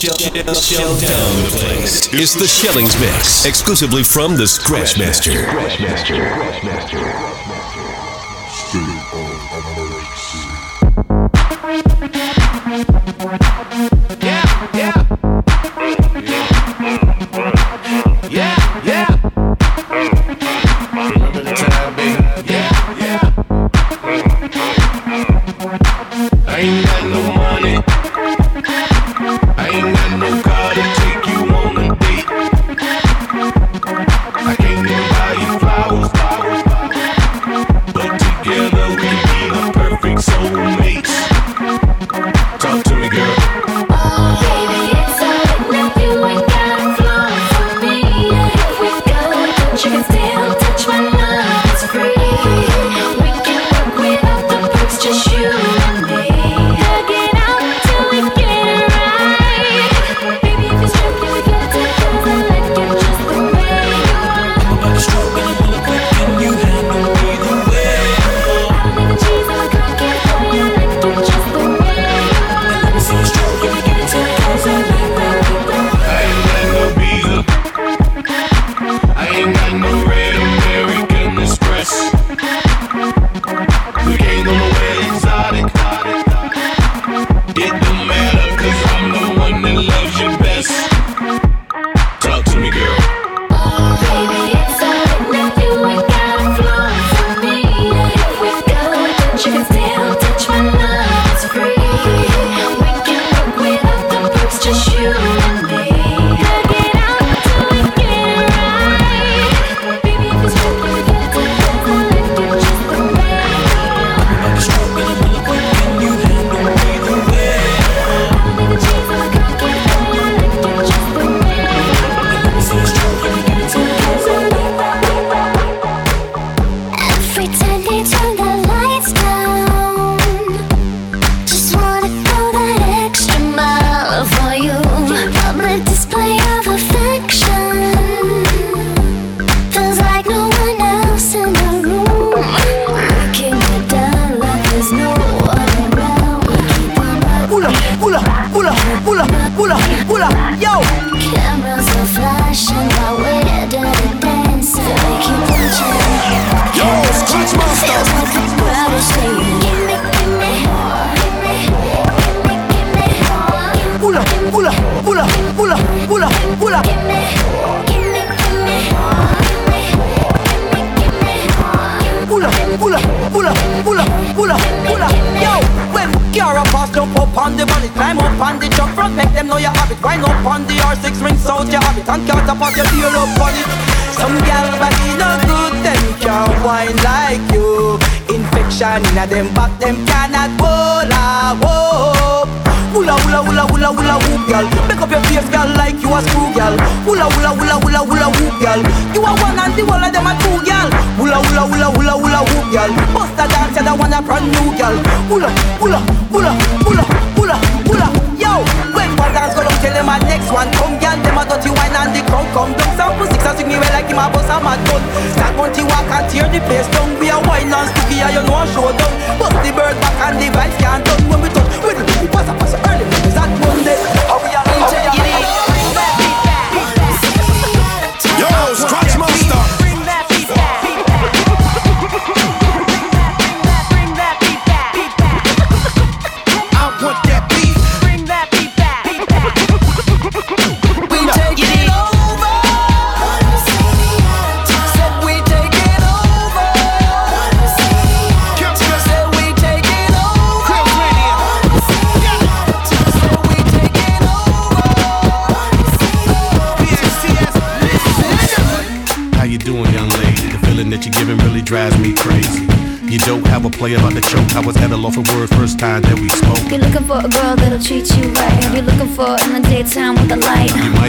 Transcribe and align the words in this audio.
Down 0.00 0.14
the 0.14 1.50
place. 1.58 2.08
It's 2.12 2.34
the 2.34 2.46
Shellings 2.46 2.94
Mix, 3.00 3.44
exclusively 3.44 4.04
from 4.04 4.36
the 4.36 4.44
Scratchmaster. 4.44 5.32
Scratchmaster. 5.32 6.14
Scratchmaster. 6.14 6.98
Yeah, 6.98 7.27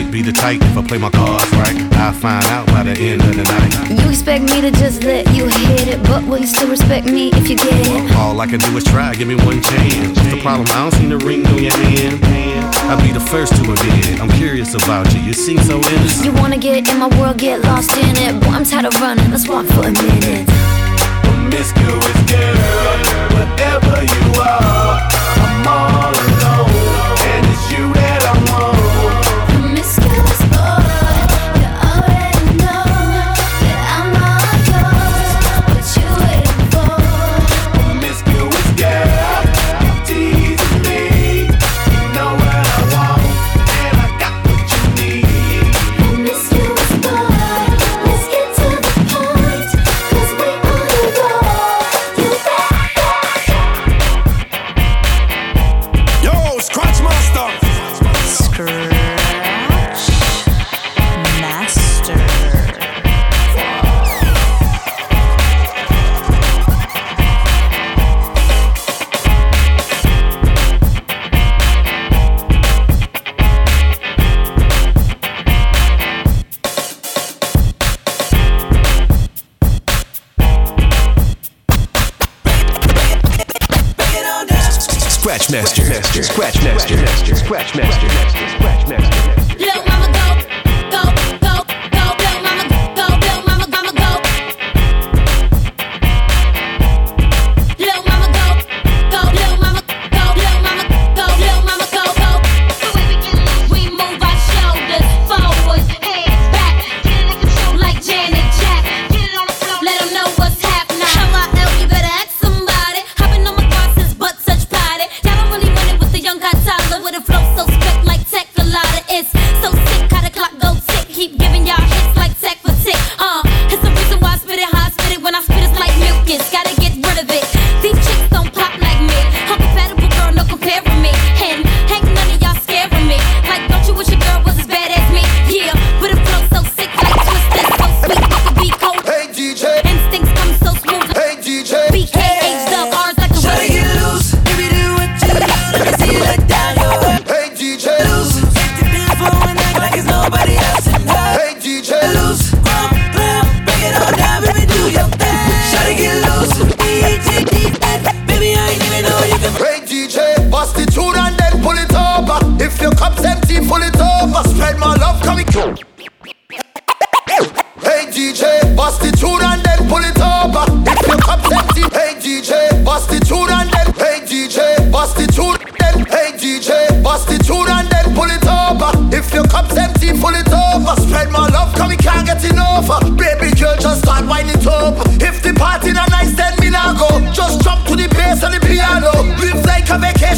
might 0.10 0.14
be 0.14 0.22
the 0.24 0.32
type 0.32 0.60
if 0.62 0.76
I 0.76 0.82
play 0.82 0.98
my 0.98 1.10
cards 1.12 1.52
right. 1.54 1.78
I'll 1.94 2.14
find 2.14 2.44
out 2.46 2.66
by 2.68 2.84
the 2.84 2.94
end 2.98 3.22
of 3.22 3.36
the 3.36 3.44
night. 3.44 4.02
You 4.02 4.10
expect 4.10 4.44
me 4.44 4.62
to 4.62 4.72
just 4.72 5.04
let 5.04 5.28
you 5.36 5.46
hit 5.46 5.88
it, 5.88 6.04
but 6.04 6.24
will 6.26 6.40
you 6.40 6.48
still 6.48 6.70
respect 6.70 7.06
me 7.06 7.30
if 7.34 7.48
you 7.48 7.56
get 7.56 7.70
it? 7.70 8.16
All 8.16 8.40
I 8.42 8.48
can 8.48 8.60
do 8.60 8.76
is 8.76 8.84
try, 8.84 9.14
give 9.14 9.28
me 9.28 9.36
one 9.36 9.62
chance. 9.62 10.18
What's 10.18 10.32
the 10.34 10.42
problem? 10.42 10.68
I 10.72 10.90
don't 10.90 10.94
see 10.94 11.06
the 11.06 11.18
ring 11.18 11.46
on 11.46 11.62
your 11.62 11.78
hand. 11.78 12.24
I'll 12.90 13.02
be 13.02 13.12
the 13.12 13.20
first 13.20 13.54
to 13.58 13.62
admit 13.62 14.10
it. 14.10 14.20
I'm 14.20 14.32
curious 14.32 14.74
about 14.74 15.14
you. 15.14 15.20
You 15.22 15.34
seem 15.34 15.60
so 15.60 15.78
innocent. 15.78 16.26
You 16.26 16.34
wanna 16.42 16.58
get 16.58 16.90
in 16.90 16.98
my 16.98 17.10
world, 17.20 17.38
get 17.38 17.62
lost 17.62 17.96
in 17.96 18.18
it. 18.18 18.42
Boy, 18.42 18.50
I'm 18.50 18.64
tired 18.64 18.86
of 18.86 19.00
running. 19.00 19.30
Let's 19.30 19.48
walk 19.48 19.68
for 19.68 19.88
a 19.88 19.92
minute 19.92 20.50
promiscuous 21.22 22.18
girl. 22.26 22.98
Whatever 23.38 24.02
you 24.02 24.42
are, 24.42 24.98
I'm 25.46 25.68
all 25.68 25.90
alone, 26.02 26.29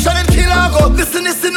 Russian 0.03 0.17
and 0.17 0.29
Chilago. 0.29 0.97
Listen, 0.97 1.23
listen. 1.23 1.50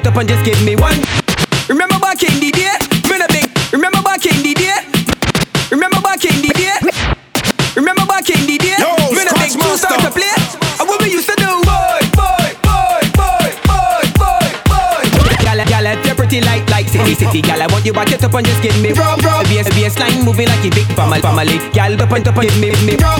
get 0.00 0.12
up 0.12 0.16
and 0.16 0.28
just 0.28 0.44
give 0.44 0.60
me 0.64 0.76
one. 0.76 0.96
Remember 1.68 1.98
back 2.00 2.22
in 2.22 2.32
the 2.40 2.50
day, 2.50 2.72
me 3.08 3.18
no 3.20 3.26
big. 3.28 3.46
Remember 3.72 4.02
back 4.02 4.24
in 4.24 4.42
the 4.42 4.54
day. 4.56 4.80
Remember 5.70 6.00
back 6.00 6.24
in 6.24 6.40
the 6.40 6.50
day. 6.56 6.76
Remember 7.76 8.06
back 8.06 8.28
in 8.30 8.40
the 8.48 8.56
day. 8.56 8.76
Yo, 8.80 8.88
me 9.12 9.22
no 9.24 9.32
big 9.36 9.52
two 9.52 9.76
start 9.76 10.00
to 10.00 10.10
play. 10.10 10.32
And 10.80 10.88
what 10.88 11.00
we 11.02 11.12
used 11.12 11.28
to 11.28 11.36
do. 11.36 11.50
Boy, 11.68 12.00
boy, 12.16 12.48
boy, 12.64 13.02
boy, 13.12 13.52
boy, 13.68 14.02
boy, 14.16 14.46
boy. 14.72 15.36
Gyal, 15.44 15.60
gyal, 15.68 15.86
you're 16.04 16.16
pretty 16.16 16.40
like 16.40 16.64
like 16.70 16.88
city 16.88 17.14
city. 17.14 17.42
Gyal, 17.42 17.60
I 17.60 17.66
want 17.68 17.84
you 17.84 17.92
back 17.92 18.08
get 18.08 18.24
up 18.24 18.34
and 18.34 18.46
just 18.46 18.62
give 18.62 18.76
me. 18.80 18.92
Bro, 18.92 19.20
bro. 19.20 19.44
The 19.44 19.60
bass, 19.60 19.68
bass 19.68 19.98
line 20.00 20.24
moving 20.24 20.48
like 20.48 20.64
a 20.64 20.70
big 20.72 20.88
family. 20.96 21.20
Family. 21.20 21.58
Gyal, 21.76 22.00
up 22.00 22.12
and 22.12 22.26
up 22.26 22.36
and 22.36 22.48
give 22.48 22.58
me, 22.60 22.72
me. 22.88 22.96
Bro. 22.96 23.19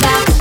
back. 0.00 0.33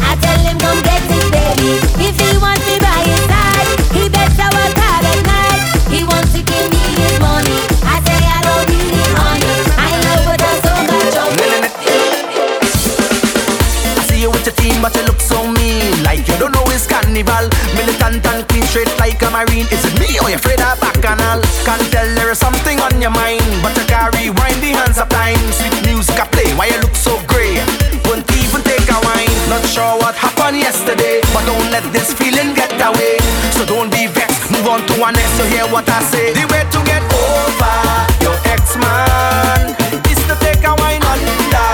The 35.93 36.41
way 36.49 36.65
to 36.73 36.79
get 36.89 37.05
over 37.05 37.77
your 38.25 38.33
ex 38.49 38.73
man 38.81 39.77
is 40.09 40.17
to 40.25 40.33
take 40.41 40.65
a 40.65 40.73
wine 40.81 41.05
under 41.05 41.69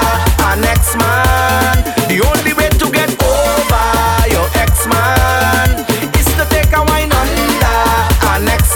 man. 0.99 1.79
The 2.11 2.19
only 2.27 2.51
way 2.51 2.67
to 2.67 2.91
get 2.91 3.15
over 3.15 3.87
your 4.27 4.43
ex 4.59 4.83
man 4.91 5.87
is 6.19 6.27
to 6.35 6.43
take 6.51 6.67
a 6.75 6.83
wine 6.83 7.07
under 7.15 7.79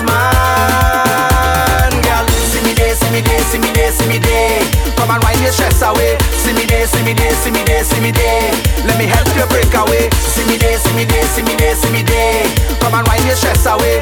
man. 0.08 1.91
Girl, 1.91 2.23
see 2.47 2.63
me 2.63 2.71
there, 2.71 2.95
see 2.95 3.12
me 3.12 3.19
there, 3.19 3.43
see 3.43 3.60
me 3.60 3.67
there, 3.75 3.91
see 3.91 4.08
me 4.08 4.19
there. 4.23 4.63
Come 4.95 5.12
and 5.12 5.19
wind 5.27 5.43
your 5.43 5.51
stress 5.51 5.84
away. 5.84 6.15
See 6.39 6.53
me 6.56 6.63
there, 6.63 6.88
see 6.88 7.03
me 7.03 7.12
there, 7.12 7.36
see 7.43 7.51
me 7.51 7.67
there, 7.67 7.84
see 7.84 7.99
me 7.99 8.12
there. 8.15 8.47
Let 8.88 8.97
me 8.97 9.12
help 9.12 9.27
you 9.36 9.43
break 9.51 9.75
away. 9.75 10.08
See 10.23 10.47
me 10.47 10.56
there, 10.56 10.79
see 10.79 10.95
me 10.95 11.03
there, 11.03 11.27
see 11.36 11.43
me 11.43 11.60
there, 11.60 11.75
see 11.75 11.91
me 11.91 12.01
there. 12.03 12.47
Come 12.79 12.95
and 12.95 13.03
your 13.27 13.36
stress 13.36 13.65
away. 13.67 13.99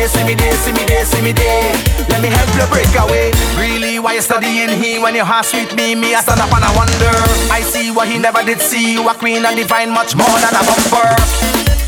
There, 0.00 0.08
see 0.08 0.24
me 0.24 0.34
there, 0.34 0.56
see 0.64 0.72
me 0.72 0.84
there, 0.88 1.04
see 1.04 1.20
me 1.20 1.32
there. 1.32 1.76
Let 2.08 2.24
me 2.24 2.32
help 2.32 2.48
you 2.56 2.64
break 2.72 2.88
away. 2.96 3.36
Really, 3.60 3.98
why 3.98 4.14
you 4.16 4.22
studying 4.22 4.72
here 4.80 4.96
when 4.96 5.14
your 5.14 5.26
heart 5.26 5.44
sweet 5.44 5.76
me? 5.76 5.94
Me, 5.94 6.14
I 6.14 6.24
stand 6.24 6.40
up 6.40 6.48
and 6.56 6.64
I 6.64 6.72
wonder. 6.72 7.12
I 7.52 7.60
see 7.60 7.92
what 7.92 8.08
he 8.08 8.16
never 8.16 8.40
did 8.42 8.62
see. 8.62 8.96
You 8.96 9.06
a 9.06 9.12
queen 9.12 9.44
and 9.44 9.60
divine, 9.60 9.92
much 9.92 10.16
more 10.16 10.36
than 10.40 10.56
a 10.56 10.64
bumper. 10.64 11.04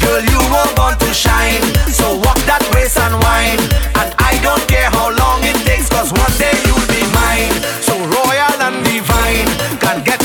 Girl, 0.05 0.20
you 0.29 0.44
were 0.53 0.70
born 0.77 1.01
to 1.01 1.09
shine. 1.09 1.64
So 1.88 2.20
walk 2.20 2.37
that 2.44 2.61
waist 2.77 3.01
and 3.01 3.16
wine. 3.16 3.57
And 3.96 4.12
I 4.20 4.37
don't 4.44 4.61
care 4.68 4.92
how 4.92 5.09
long 5.09 5.40
it 5.48 5.57
takes, 5.64 5.88
cause 5.88 6.12
one 6.12 6.37
day 6.37 6.53
you'll 6.68 6.85
be 6.92 7.01
mine. 7.16 7.57
So 7.81 7.96
royal 7.96 8.61
and 8.61 8.77
divine. 8.85 9.48
Can't 9.81 10.05
get 10.05 10.20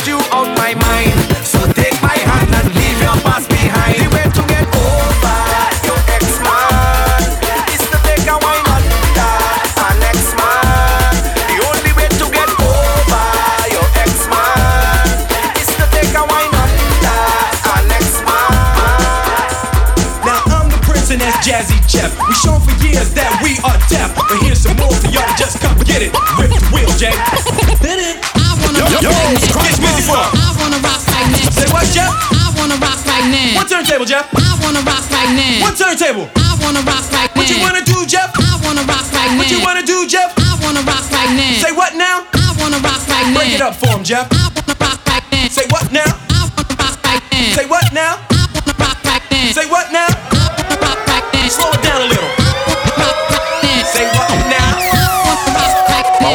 With 26.98 27.06
the 27.06 27.14
wheel, 27.14 27.78
Jay. 27.78 27.86
Hit 27.86 28.00
it. 28.02 28.18
I 28.34 28.58
wanna 28.58 28.82
Yo, 28.82 28.90
rock 28.90 29.02
yo, 29.06 29.10
right 29.14 29.38
now. 29.38 29.62
Get 29.62 29.78
busy 29.78 30.02
for 30.02 30.18
him. 30.18 30.34
I 30.34 30.50
wanna 30.58 30.82
rock 30.82 31.02
right 31.06 31.30
now. 31.30 31.46
Say 31.54 31.70
what, 31.70 31.86
Jeff? 31.94 32.10
I 32.10 32.50
wanna 32.58 32.78
rock 32.82 32.98
right 33.06 33.28
now. 33.30 33.62
One 33.62 33.70
turntable, 33.70 34.06
Jeff. 34.06 34.26
I 34.34 34.58
wanna 34.66 34.82
rock 34.82 35.06
right 35.14 35.30
now. 35.38 35.62
One 35.62 35.76
turntable. 35.78 36.26
I 36.34 36.58
wanna 36.58 36.82
rock 36.82 37.06
right 37.14 37.30
now. 37.30 37.38
What 37.38 37.50
you 37.54 37.62
wanna 37.62 37.86
do, 37.86 38.02
Jeff? 38.10 38.34
I 38.34 38.58
wanna 38.66 38.82
rock 38.90 39.06
right 39.14 39.30
now. 39.30 39.38
What 39.38 39.50
you 39.54 39.62
wanna 39.62 39.86
do, 39.86 40.08
Jeff? 40.10 40.34
I 40.42 40.58
wanna 40.66 40.82
rock 40.90 41.06
right 41.14 41.32
now. 41.38 41.62
Say 41.62 41.72
what 41.72 41.94
now? 41.94 42.26
I 42.34 42.58
wanna 42.58 42.82
rock 42.82 43.06
right 43.06 43.30
now. 43.30 43.38
Break 43.38 43.54
it 43.54 43.62
up 43.62 43.76
for 43.78 43.94
him, 43.94 44.04
Jeff. 44.04 44.26
I 44.34 44.50
wanna 44.58 44.74
rock 44.82 44.98
right 45.06 45.22
now. 45.30 45.48
Say 45.54 45.66
what 45.70 45.94
now? 45.94 46.10
I 46.34 46.50
wanna 46.50 46.74
rock 46.82 46.98
right 47.06 47.22
now. 47.30 47.54
Say 47.54 47.66
what 47.70 47.86
now? 47.94 48.18
I 48.26 48.42
wanna 48.58 48.74
rock 48.82 48.98
right 49.06 49.22
now. 49.30 49.54
Say 49.54 49.70
what 49.70 49.94
now? 49.94 50.10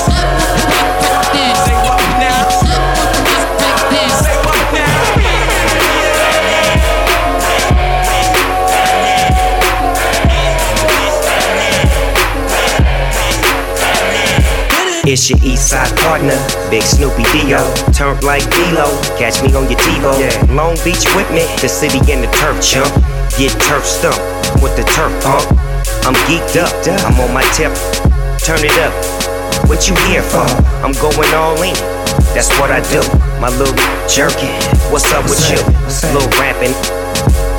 Say 1.62 1.78
what 1.86 2.02
now? 2.18 2.42
Rock 2.74 3.86
right 3.86 3.94
now. 3.94 4.18
Say 4.18 4.34
what 4.42 4.66
now? 4.74 4.98
I 4.98 5.14
wanna 5.14 5.46
rock 6.18 6.42
right 7.22 7.78
now. 7.78 8.02
Say 8.34 8.46
what 8.50 8.66
now? 14.74 15.06
It's 15.06 15.30
your 15.30 15.38
east 15.44 15.70
side 15.70 15.96
partner, 15.98 16.36
Big 16.68 16.82
Snoopy 16.82 17.22
Dio. 17.32 17.60
Turf 17.92 18.22
like 18.24 18.42
D-Lo, 18.50 19.00
catch 19.16 19.40
me 19.42 19.54
on 19.54 19.70
your 19.70 19.78
TiVo. 19.78 20.12
Long 20.54 20.74
Beach 20.84 21.06
with 21.14 21.30
me, 21.30 21.46
the 21.62 21.68
city 21.68 22.00
and 22.12 22.24
the 22.24 22.28
turf 22.32 22.60
chump. 22.60 22.92
Get 23.38 23.54
turf 23.62 23.86
stumped 23.86 24.18
with 24.60 24.74
the 24.74 24.82
turf 24.90 25.14
pump. 25.22 25.46
I'm 26.02 26.14
geeked 26.26 26.58
up, 26.58 26.74
I'm 27.06 27.20
on 27.20 27.32
my 27.32 27.44
tip. 27.54 27.70
Turn 28.42 28.58
it 28.66 28.74
up. 28.82 28.90
What 29.68 29.86
you 29.86 29.94
here 30.10 30.22
for? 30.22 30.42
I'm 30.82 30.90
going 30.98 31.30
all 31.34 31.54
in. 31.62 31.74
That's 32.34 32.50
what 32.58 32.72
I 32.72 32.82
do. 32.90 32.98
My 33.38 33.48
little 33.54 33.76
jerkin, 34.10 34.50
What's 34.90 35.06
up 35.12 35.22
with 35.22 35.38
you? 35.50 35.62
Little 36.10 36.28
rapping 36.40 36.74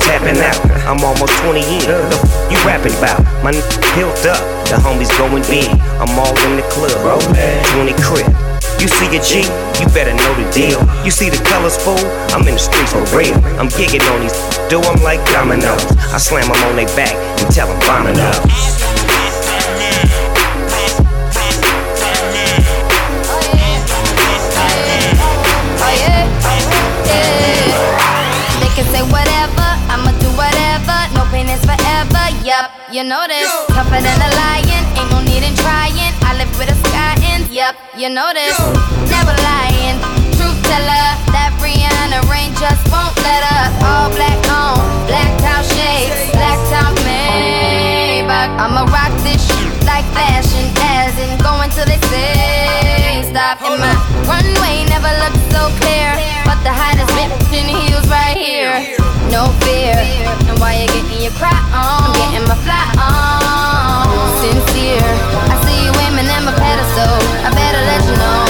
tapping 0.04 0.36
out. 0.42 0.60
I'm 0.84 1.02
almost 1.02 1.32
20 1.40 1.60
in. 1.60 1.80
The 1.88 1.96
f- 2.12 2.52
you 2.52 2.58
rapping 2.66 2.92
about? 2.98 3.22
My 3.42 3.48
n- 3.48 3.64
built 3.96 4.20
up. 4.26 4.42
The 4.68 4.76
homies 4.76 5.08
going 5.16 5.42
big. 5.48 5.70
I'm 5.96 6.12
all 6.18 6.36
in 6.44 6.56
the 6.60 6.66
club. 6.68 6.92
20 7.72 7.94
crib. 8.02 8.49
You 8.80 8.88
see 8.88 9.12
a 9.14 9.20
G, 9.20 9.44
you 9.76 9.86
better 9.92 10.14
know 10.16 10.32
the 10.40 10.48
deal. 10.50 10.80
You 11.04 11.10
see 11.10 11.28
the 11.28 11.36
colors, 11.44 11.76
fool? 11.76 12.00
I'm 12.32 12.48
in 12.48 12.54
the 12.54 12.58
streets 12.58 12.92
for 12.92 13.04
real. 13.12 13.36
I'm 13.60 13.68
gigging 13.68 14.00
on 14.08 14.24
these, 14.24 14.32
do 14.72 14.80
them 14.80 14.96
like 15.04 15.20
dominoes. 15.30 15.84
I 16.08 16.18
slam 16.18 16.48
them 16.48 16.56
on 16.64 16.76
their 16.76 16.88
back 16.96 17.12
and 17.12 17.52
tell 17.52 17.68
them 17.68 17.78
bombing 17.84 18.18
up. 18.18 18.40
Say 28.90 29.06
whatever, 29.06 29.68
I'ma 29.92 30.10
do 30.18 30.26
whatever. 30.34 30.98
No 31.14 31.22
pain 31.30 31.46
is 31.46 31.62
forever. 31.62 32.24
Yup, 32.42 32.72
you 32.90 33.04
know 33.04 33.22
this. 33.28 33.46
Tougher 33.68 34.00
than 34.02 34.18
a 34.18 34.30
lion, 34.34 34.69
Yup, 37.70 37.78
you 37.94 38.10
know 38.10 38.34
this. 38.34 38.58
Never 39.06 39.30
lying. 39.46 39.94
Truth 40.34 40.58
teller, 40.66 41.06
that 41.30 41.54
Rihanna 41.62 42.18
reign 42.26 42.50
just 42.58 42.82
won't 42.90 43.14
let 43.22 43.46
up. 43.46 43.70
All 43.86 44.10
black 44.10 44.42
on, 44.50 44.82
black 45.06 45.30
out 45.46 45.62
shades, 45.78 46.34
black 46.34 46.58
out 46.74 46.98
Maybach. 47.06 48.50
I'ma 48.58 48.90
rock 48.90 49.14
this 49.22 49.38
shit 49.38 49.70
like 49.86 50.02
fashion, 50.10 50.66
as 50.98 51.14
in 51.14 51.30
going 51.46 51.70
till 51.70 51.86
they 51.86 52.02
say 52.10 53.22
stop. 53.30 53.62
And 53.62 53.78
my 53.78 53.94
runway 54.26 54.82
never 54.90 55.12
looked 55.22 55.38
so 55.54 55.70
clear, 55.78 56.10
but 56.42 56.58
the 56.66 56.74
hottest 56.74 57.06
bitch 57.14 57.54
in 57.54 57.70
heels 57.70 58.02
right 58.10 58.34
here. 58.34 58.98
No 59.30 59.46
fear, 59.62 59.94
and 60.50 60.58
why 60.58 60.74
you 60.74 60.90
getting 60.90 61.22
your 61.22 61.34
cry 61.38 61.54
on? 61.70 62.10
I'm 62.10 62.18
getting 62.18 62.50
my 62.50 62.58
fly 62.66 62.82
on. 62.98 64.10
Sincere, 64.42 65.14
I 67.02 67.50
better 67.54 67.82
let 67.86 68.04
you 68.04 68.16
know. 68.16 68.46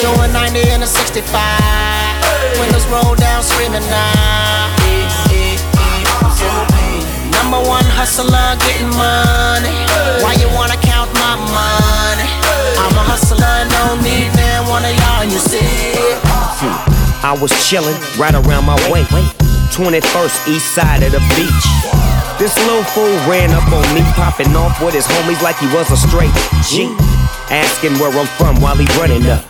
Doing 0.00 0.32
90 0.32 0.70
in 0.70 0.82
a 0.82 0.86
65. 0.86 2.58
Windows 2.58 2.86
roll 2.86 3.19
down, 3.40 3.48
screaming 3.48 3.88
now. 3.88 4.76
Number 7.32 7.68
one 7.68 7.84
hustler, 7.84 8.56
getting 8.66 8.90
money. 8.94 9.74
Why 10.22 10.34
you 10.38 10.48
wanna 10.54 10.76
count 10.76 11.12
my 11.14 11.36
money? 11.36 12.28
I'm 12.78 12.94
a 12.94 13.04
hustler, 13.04 13.66
no 13.70 13.96
need 14.02 14.30
man, 14.36 14.68
one 14.68 14.84
of 14.84 14.94
y'all, 14.94 15.24
you 15.24 15.38
see. 15.38 15.60
I 17.22 17.36
was 17.40 17.52
chillin' 17.52 17.96
right 18.18 18.34
around 18.34 18.64
my 18.64 18.76
way. 18.90 19.04
21st 19.72 20.48
east 20.48 20.74
side 20.74 21.02
of 21.02 21.12
the 21.12 21.20
beach. 21.36 21.66
This 22.38 22.56
little 22.66 22.84
fool 22.84 23.12
ran 23.28 23.50
up 23.50 23.66
on 23.72 23.86
me, 23.94 24.00
popping 24.16 24.54
off 24.56 24.80
with 24.82 24.94
his 24.94 25.06
homies 25.06 25.42
like 25.42 25.56
he 25.58 25.66
was 25.74 25.90
a 25.90 25.96
straight 25.96 26.32
G. 26.64 26.94
Asking 27.50 27.98
where 27.98 28.12
I'm 28.12 28.26
from 28.38 28.60
while 28.60 28.76
he 28.76 28.86
running 28.98 29.26
up. 29.26 29.44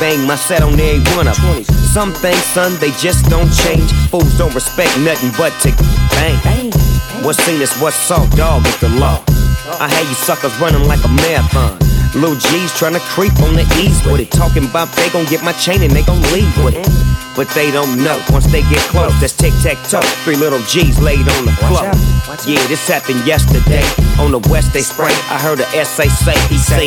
Bang 0.00 0.26
my 0.26 0.36
set 0.36 0.62
on 0.62 0.78
every 0.78 1.16
one 1.16 1.28
of. 1.28 1.83
Some 1.94 2.12
things, 2.12 2.42
son, 2.42 2.76
they 2.80 2.90
just 2.98 3.30
don't 3.30 3.48
change. 3.62 3.92
Fools 4.10 4.36
don't 4.36 4.52
respect 4.52 4.98
nothing 4.98 5.30
but 5.38 5.52
to 5.60 5.70
bang. 6.10 6.72
What's 7.22 7.38
seen 7.44 7.62
is 7.62 7.72
what's 7.78 7.94
saw, 7.94 8.26
dog 8.34 8.66
is 8.66 8.76
the 8.80 8.88
law. 8.88 9.22
I 9.78 9.86
had 9.86 10.02
you 10.08 10.14
suckers 10.14 10.58
running 10.58 10.88
like 10.88 11.04
a 11.04 11.08
marathon. 11.08 11.78
Lil 12.14 12.34
G's 12.38 12.70
tryna 12.78 13.00
creep 13.10 13.34
on 13.42 13.54
the 13.54 13.66
ease 13.82 13.98
with 14.06 14.20
it. 14.20 14.30
Talking 14.30 14.64
about 14.64 14.86
they 14.94 15.08
gon' 15.10 15.26
get 15.26 15.42
my 15.42 15.52
chain 15.52 15.82
and 15.82 15.90
they 15.90 16.02
gon' 16.02 16.22
leave 16.30 16.50
with 16.62 16.74
it. 16.78 16.86
But 17.34 17.50
they 17.50 17.72
don't 17.74 17.98
know. 17.98 18.22
Once 18.30 18.46
they 18.46 18.62
get 18.70 18.78
close, 18.86 19.10
that's 19.18 19.34
tic 19.34 19.50
tac 19.58 19.74
toe. 19.90 20.00
Three 20.22 20.36
little 20.36 20.62
G's 20.70 21.00
laid 21.02 21.26
on 21.26 21.44
the 21.44 21.54
floor. 21.58 21.90
Yeah, 22.46 22.62
this 22.70 22.86
happened 22.86 23.26
yesterday. 23.26 23.82
On 24.22 24.30
the 24.30 24.38
west 24.46 24.72
they 24.72 24.82
spray. 24.86 25.10
I 25.26 25.42
heard 25.42 25.58
a 25.58 25.66
SA 25.84 26.06
say 26.06 26.38
he 26.46 26.58
said. 26.58 26.78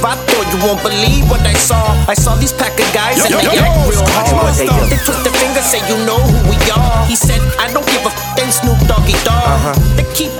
I 0.00 0.16
thought 0.16 0.48
you 0.48 0.58
won't 0.64 0.80
believe 0.80 1.28
what 1.28 1.44
I 1.44 1.52
saw. 1.52 1.92
I 2.08 2.14
saw 2.14 2.34
these 2.40 2.52
pack 2.52 2.72
of 2.80 2.88
guys 2.96 3.20
and 3.20 3.36
they 3.36 3.60
act 3.60 3.76
real 3.84 4.00
hard. 4.08 4.56
They 4.56 4.96
twist 5.04 5.20
their 5.20 5.36
fingers, 5.36 5.68
say 5.68 5.84
you 5.92 6.00
know 6.08 6.16
who 6.16 6.48
we 6.48 6.56
are. 6.72 7.04
He 7.04 7.16
said, 7.16 7.40
I 7.60 7.68
don't 7.68 7.84
give 7.92 8.00
a 8.00 8.08
f- 8.08 8.40
Snoop 8.50 8.80
Doggy 8.88 9.12
Dogg. 9.22 9.76
They 9.94 10.02
keep 10.16 10.32
talking 10.32 10.39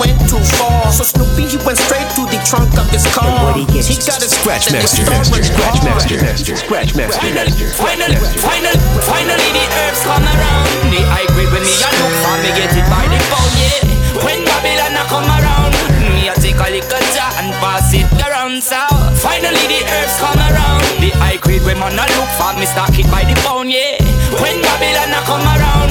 went 0.00 0.16
too 0.28 0.40
far. 0.56 0.92
So 0.92 1.04
Snoopy, 1.04 1.48
he 1.48 1.58
went 1.64 1.78
straight 1.78 2.08
to 2.16 2.22
the 2.28 2.40
trunk 2.44 2.72
of 2.78 2.88
his 2.90 3.06
car. 3.12 3.54
He 3.56 3.64
got 3.66 4.22
his 4.22 4.36
Scratch 4.46 4.70
and 4.70 4.78
master, 4.78 5.02
scratch 5.42 5.82
master, 5.82 6.56
scratch 6.56 6.94
master. 6.94 7.20
Finally, 7.76 8.16
finally, 8.38 8.78
finally 9.02 9.50
the 9.52 9.64
herbs 9.82 10.02
come 10.06 10.22
around. 10.22 10.68
The 10.92 11.02
grade 11.34 11.50
when 11.52 11.62
me 11.62 11.74
a 11.74 11.90
look 11.98 12.14
for 12.22 12.36
me 12.40 12.50
get 12.54 12.72
it 12.72 12.86
by 12.88 13.04
the 13.10 13.18
pound, 13.28 13.52
yeah. 13.58 13.82
When 14.24 14.40
Babylon 14.48 14.96
a 14.96 15.04
come 15.10 15.28
around, 15.28 15.74
me 16.14 16.28
a 16.28 16.34
take 16.38 16.56
a 16.56 16.68
little 16.70 17.04
jar 17.12 17.32
and 17.42 17.52
pass 17.60 17.92
it 17.92 18.08
around. 18.22 18.62
So 18.62 18.78
finally 19.20 19.66
the 19.68 19.82
herbs 19.84 20.16
come 20.16 20.38
around. 20.38 20.84
The 21.02 21.10
high 21.20 21.36
grade 21.36 21.62
when 21.64 21.78
man 21.78 21.98
a 21.98 22.04
look 22.16 22.30
for 22.38 22.54
me 22.56 22.66
stock 22.66 22.96
it 22.96 23.10
by 23.10 23.24
the 23.26 23.34
pound, 23.44 23.70
yeah. 23.70 24.00
When 24.40 24.62
Babylon 24.62 25.12
a 25.12 25.20
come 25.28 25.44
around, 25.44 25.85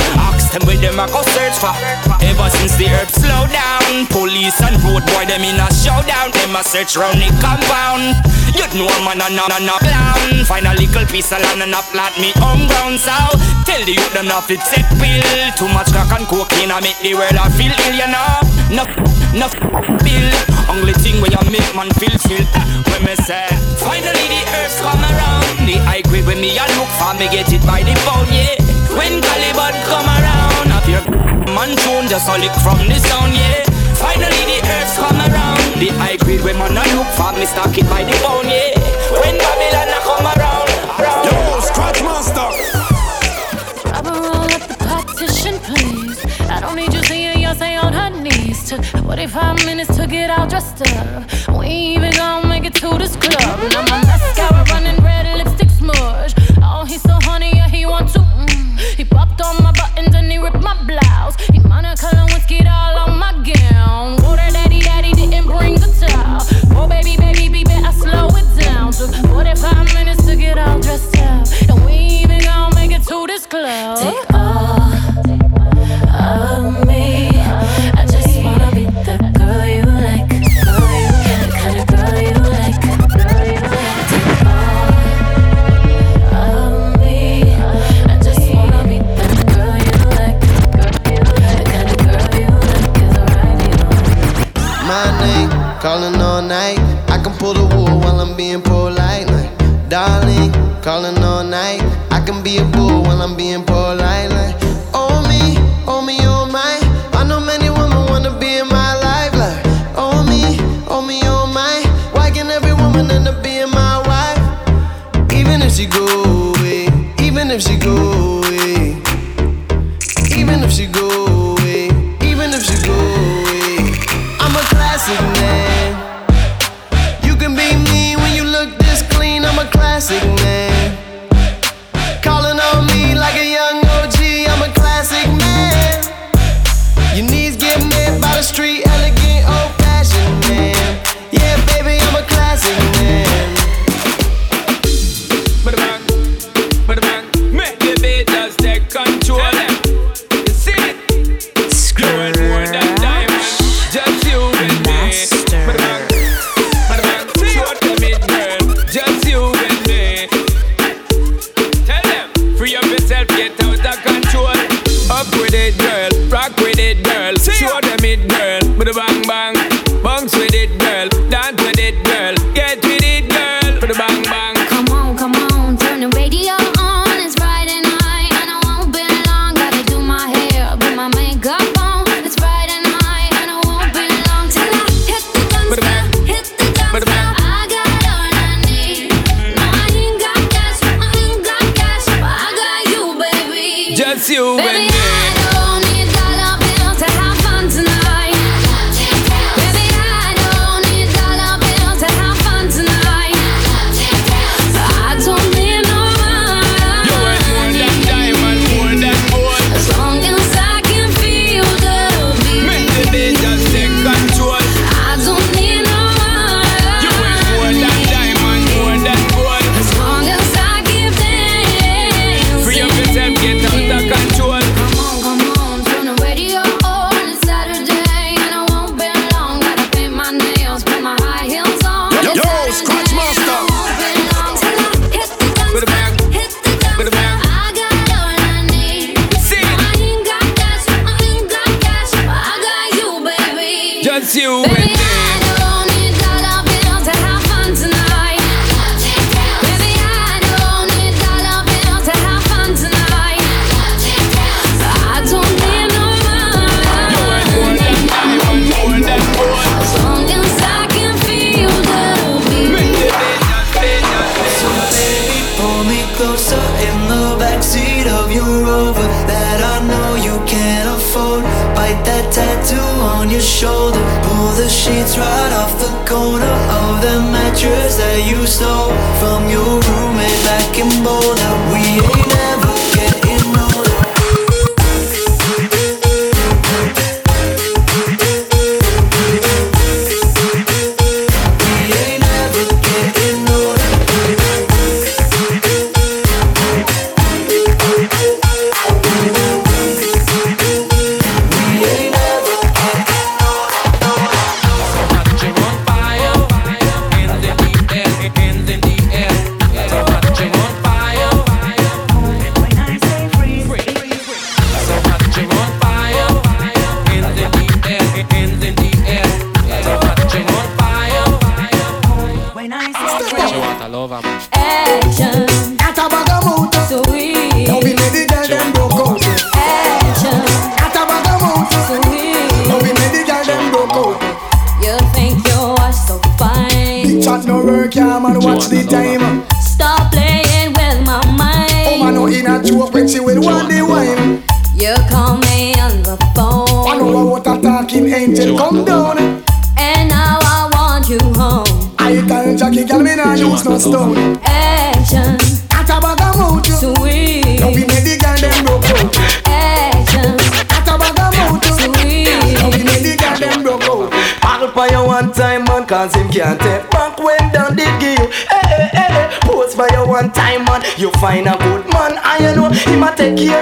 them 0.55 0.63
where 0.63 0.79
them 0.79 0.99
a 0.99 1.05
go 1.11 1.19
search 1.35 1.59
for. 1.59 1.75
Ever 2.23 2.47
since 2.55 2.79
the 2.79 2.87
herbs 2.87 3.19
slow 3.19 3.43
down, 3.51 4.07
police 4.07 4.55
and 4.63 4.79
road 4.87 5.03
boy 5.11 5.27
them 5.27 5.43
in 5.43 5.59
a 5.59 5.67
showdown. 5.75 6.31
Them 6.31 6.55
a 6.55 6.63
search 6.63 6.95
round 6.95 7.19
the 7.19 7.27
compound. 7.43 8.15
You 8.55 8.63
know 8.79 8.87
a 8.87 8.97
man 9.03 9.19
a 9.19 9.27
na 9.35 9.51
na 9.51 9.59
na 9.59 9.75
plan. 9.83 10.47
Find 10.47 10.63
a 10.63 10.71
little 10.71 11.03
piece 11.11 11.35
of 11.35 11.43
land 11.43 11.59
and 11.59 11.75
a 11.75 11.83
plant 11.91 12.15
me 12.23 12.31
home 12.39 12.71
ground. 12.71 13.03
So 13.03 13.11
tell 13.67 13.83
the 13.83 13.99
youth 13.99 14.13
them 14.15 14.31
not 14.31 14.47
fit 14.47 14.63
take 14.71 14.87
pill. 14.95 15.27
Too 15.59 15.67
much 15.75 15.91
crack 15.91 16.15
and 16.15 16.23
cocaine 16.23 16.71
a 16.71 16.79
make 16.79 16.99
the 17.03 17.19
world 17.19 17.35
I 17.35 17.51
feel 17.51 17.75
ill, 17.75 17.95
you 17.99 18.07
know. 18.07 18.31
No, 18.71 18.83
no 19.35 19.51
bill. 20.07 20.29
Only 20.71 20.95
thing 21.03 21.19
where 21.19 21.35
you 21.35 21.43
make 21.51 21.67
man 21.75 21.91
feel 21.99 22.15
feel. 22.23 22.47
When 22.95 23.03
me 23.03 23.15
say 23.27 23.43
finally 23.83 24.23
the 24.31 24.41
herbs 24.55 24.79
come 24.79 25.03
around. 25.03 25.67
The 25.67 25.83
high 25.83 26.07
grade 26.07 26.23
when 26.23 26.39
me 26.39 26.55
a 26.55 26.63
look 26.79 26.87
for 26.95 27.11
me 27.19 27.27
get 27.27 27.51
it 27.51 27.59
by 27.67 27.83
the 27.83 27.91
pound, 28.07 28.31
yeah. 28.31 28.74
When 28.97 29.21
Calibut 29.21 29.75
come 29.85 30.07
around, 30.07 30.71
up 30.71 30.87
your 30.87 31.03
man 31.53 31.75
tune 31.83 32.07
just 32.07 32.29
a 32.29 32.37
lick 32.39 32.55
from 32.63 32.79
the 32.87 32.97
sound, 32.99 33.33
yeah. 33.35 33.63
Finally 33.99 34.43
the 34.49 34.59
herbs 34.71 34.95
come 34.97 35.19
around. 35.19 35.63
The 35.79 35.89
high 35.99 36.17
grade 36.17 36.41
when 36.43 36.57
man 36.57 36.77
a 36.77 36.83
look 36.95 37.07
for 37.19 37.31
me 37.37 37.45
stock 37.45 37.77
it 37.77 37.87
by 37.89 38.03
the 38.03 38.15
pound, 38.23 38.47
yeah. 38.47 38.71
When 39.21 39.35
Babylon 39.37 39.91
a 39.91 39.99
come 40.07 40.27
around, 40.33 40.69
around. 40.99 41.23
Yo, 41.27 41.59
Scratch 41.61 42.01
Master. 42.07 42.49
Rubber 43.91 44.19
roll 44.21 44.51
up 44.55 44.63
the 44.67 44.77
partition, 44.87 45.59
please. 45.59 46.19
I 46.49 46.59
don't 46.61 46.75
need 46.75 46.93
you 46.93 47.03
seeing 47.03 47.43
Yoncé 47.43 47.81
on 47.81 47.93
her 47.93 48.09
knees. 48.09 48.69
Took 48.69 48.83
45 48.83 49.65
minutes 49.65 49.95
to 49.97 50.07
get 50.07 50.29
all 50.29 50.47
dressed 50.47 50.81
up. 50.81 51.29
We 51.57 51.65
ain't 51.65 51.97
even 51.97 52.11
gonna 52.13 52.47
make 52.47 52.65
it 52.65 52.73
to 52.75 52.97
this 52.97 53.15
club. 53.15 53.59
Now 53.71 53.83
my 53.83 54.01
mascara 54.03 54.63
running 54.71 55.03
red, 55.03 55.25
lipstick 55.37 55.69
smudge. 55.69 56.33
Oh, 56.63 56.85
he's 56.85 57.01
so 57.01 57.17
honey, 57.23 57.51
yeah, 57.55 57.69
he 57.69 57.85
want 57.85 58.09
to. 58.13 58.24
He 58.77 59.05
popped 59.05 59.41
on 59.41 59.61
my 59.63 59.71
buttons 59.71 60.15
and 60.15 60.31
he 60.31 60.37
ripped 60.37 60.61
my 60.61 60.75
blouse. 60.83 61.35
He 61.53 61.59
monocolor 61.59 62.25
whiskey 62.33 62.65
all 62.67 62.97
on 62.99 63.17
my 63.17 63.31
gown. 63.43 64.17
Water 64.23 64.49
daddy, 64.51 64.81
daddy 64.81 65.13
didn't 65.13 65.47
bring 65.47 65.75
the 65.75 65.87
towel. 65.99 66.41
Oh, 66.77 66.87
baby, 66.87 67.17
baby, 67.17 67.49
baby, 67.49 67.71
I 67.71 67.91
slow 67.91 68.27
it 68.29 68.61
down. 68.61 68.91
Took 68.91 69.13
45 69.27 69.93
minutes 69.93 70.25
to 70.25 70.35
get 70.35 70.57
all 70.57 70.79
dressed 70.79 71.17
up. 71.17 71.47
And 71.69 71.85
we 71.85 71.93
even 71.93 72.39
gonna 72.41 72.75
make 72.75 72.91
it 72.91 73.03
to 73.07 73.27
this 73.27 73.45
club. 73.45 73.97
Take 73.99 74.34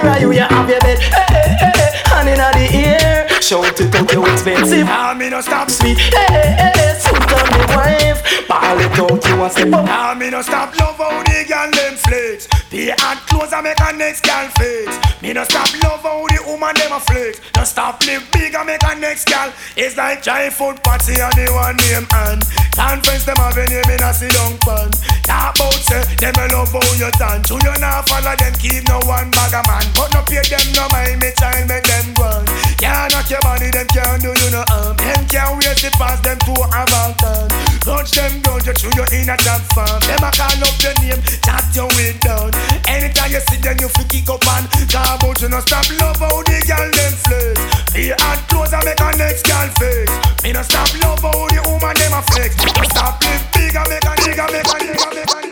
a 0.06 0.12
take 0.12 0.22
you. 0.22 0.32
You 0.32 0.40
have 0.40 0.68
your 0.68 0.80
bed, 0.80 0.98
hey, 0.98 1.24
hey, 1.30 1.72
hey, 1.74 1.90
hand 2.06 2.28
in 2.28 2.38
the 2.38 2.64
ear. 2.76 3.28
Shout 3.40 3.80
it 3.80 3.94
out, 3.94 4.12
you 4.12 4.26
expensive. 4.26 4.86
I 4.88 5.14
me 5.14 5.30
no 5.30 5.40
stop 5.40 5.70
sweet. 5.70 5.98
Hey, 5.98 6.26
hey, 6.28 6.72
hey. 6.74 6.98
Suit 6.98 7.32
on 7.32 7.46
me 7.52 7.64
wife. 7.76 8.48
Ball 8.48 8.80
it 8.80 8.98
out, 8.98 9.24
you 9.26 9.36
want 9.36 9.52
step 9.52 9.72
up. 9.72 9.88
I 9.88 10.14
me 10.14 10.30
no 10.30 10.42
stop 10.42 10.76
love 10.78 10.96
how 10.96 11.22
the 11.22 11.44
girl 11.48 11.70
them 11.70 11.96
flex. 11.96 12.48
The 12.70 12.94
hot 12.98 13.18
clothes 13.26 13.52
I 13.52 13.60
make 13.60 13.80
a 13.80 13.92
next 13.92 14.24
girl 14.24 14.48
flex. 14.56 15.22
Me 15.22 15.32
no 15.32 15.44
stop 15.44 15.68
love 15.82 16.02
how 16.02 16.26
the 16.26 16.42
woman 16.46 16.74
them 16.76 16.92
a 16.92 17.00
flex. 17.00 17.40
Stop 17.74 18.06
live 18.06 18.22
big 18.30 18.54
and 18.54 18.68
make 18.68 18.84
a 18.86 18.94
next 18.94 19.26
gal. 19.26 19.52
It's 19.76 19.96
like 19.96 20.22
giant 20.22 20.54
food 20.54 20.80
party 20.84 21.18
and 21.18 21.34
the 21.34 21.50
one 21.50 21.74
name 21.82 22.06
and 22.22 22.38
conference 22.70 23.26
them 23.26 23.34
have 23.34 23.58
a 23.58 23.66
name 23.66 23.90
in 23.90 23.98
a 23.98 24.14
sit 24.14 24.30
down 24.30 24.54
pan. 24.62 24.94
Talk 25.26 25.58
about 25.58 25.74
say 25.82 26.06
them 26.22 26.38
a 26.38 26.54
love 26.54 26.70
how 26.70 26.86
you 26.94 27.10
dance. 27.18 27.50
You 27.50 27.58
you 27.58 27.74
not 27.82 28.06
follow 28.06 28.30
them 28.38 28.54
keep 28.62 28.86
no 28.86 29.02
one 29.10 29.26
bag 29.34 29.58
a 29.58 29.62
man. 29.66 29.82
But 29.98 30.14
no 30.14 30.22
pay 30.22 30.46
them 30.46 30.62
no 30.70 30.86
mind 30.94 31.18
me 31.18 31.34
child 31.34 31.66
make 31.66 31.82
them 31.82 32.14
run. 32.14 32.46
Can't 32.84 33.08
knock 33.16 33.30
your 33.32 33.40
body 33.40 33.72
them 33.72 33.88
can't 33.96 34.20
do 34.20 34.28
you 34.28 34.50
no 34.52 34.60
harm. 34.68 34.92
Them 35.00 35.24
can't 35.32 35.56
wait 35.56 35.80
to 35.80 35.88
pass 35.96 36.20
them 36.20 36.36
to 36.44 36.52
a 36.52 36.82
mountain. 36.92 37.48
Touch 37.80 38.12
them 38.12 38.44
down 38.44 38.60
you 38.60 38.76
through 38.76 38.92
you 38.92 39.06
in 39.16 39.32
a 39.32 39.36
job 39.40 39.64
farm. 39.72 39.96
Them 40.04 40.20
a 40.20 40.28
call 40.28 40.60
up 40.60 40.76
your 40.84 40.92
name, 41.00 41.22
chat 41.40 41.64
your 41.72 41.88
way 41.96 42.12
down. 42.20 42.52
Anytime 42.84 43.32
you 43.32 43.40
see 43.48 43.56
them 43.56 43.80
you 43.80 43.88
fi 43.88 44.04
kick 44.04 44.28
up 44.28 44.44
and 44.44 44.68
talk 44.92 45.16
about 45.16 45.40
you 45.40 45.48
no 45.48 45.64
stop 45.64 45.88
love 45.96 46.20
how 46.20 46.44
the 46.44 46.60
girl 46.68 46.88
them 46.92 47.14
flex. 47.24 47.56
The 47.96 48.12
hot 48.20 48.44
clothes 48.52 48.76
I 48.76 48.84
make 48.84 49.00
a 49.00 49.08
next 49.16 49.48
girl 49.48 49.68
face. 49.80 50.12
Me 50.44 50.52
no 50.52 50.60
stop 50.60 50.92
love 51.00 51.24
how 51.24 51.48
the 51.48 51.64
woman 51.64 51.96
them 51.96 52.12
a 52.12 52.20
flex. 52.36 52.52
No 52.68 52.84
stop 52.92 53.16
live 53.24 53.48
big 53.56 53.72
and 53.72 53.88
make 53.88 54.03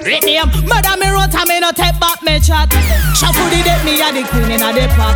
Read 0.03 0.25
name, 0.25 0.51
murder 0.67 0.97
me 0.99 1.07
wrote 1.15 1.35
and 1.35 1.49
me 1.49 1.61
no 1.61 1.71
take 1.71 1.99
back 2.03 2.23
me 2.23 2.41
chat. 2.41 2.67
Shuffle 3.15 3.47
the 3.55 3.63
dead, 3.63 3.85
me 3.87 4.03
a 4.03 4.11
the 4.11 4.27
queen 4.27 4.51
in 4.51 4.63
a 4.63 4.75
the 4.75 4.91
pot. 4.99 5.15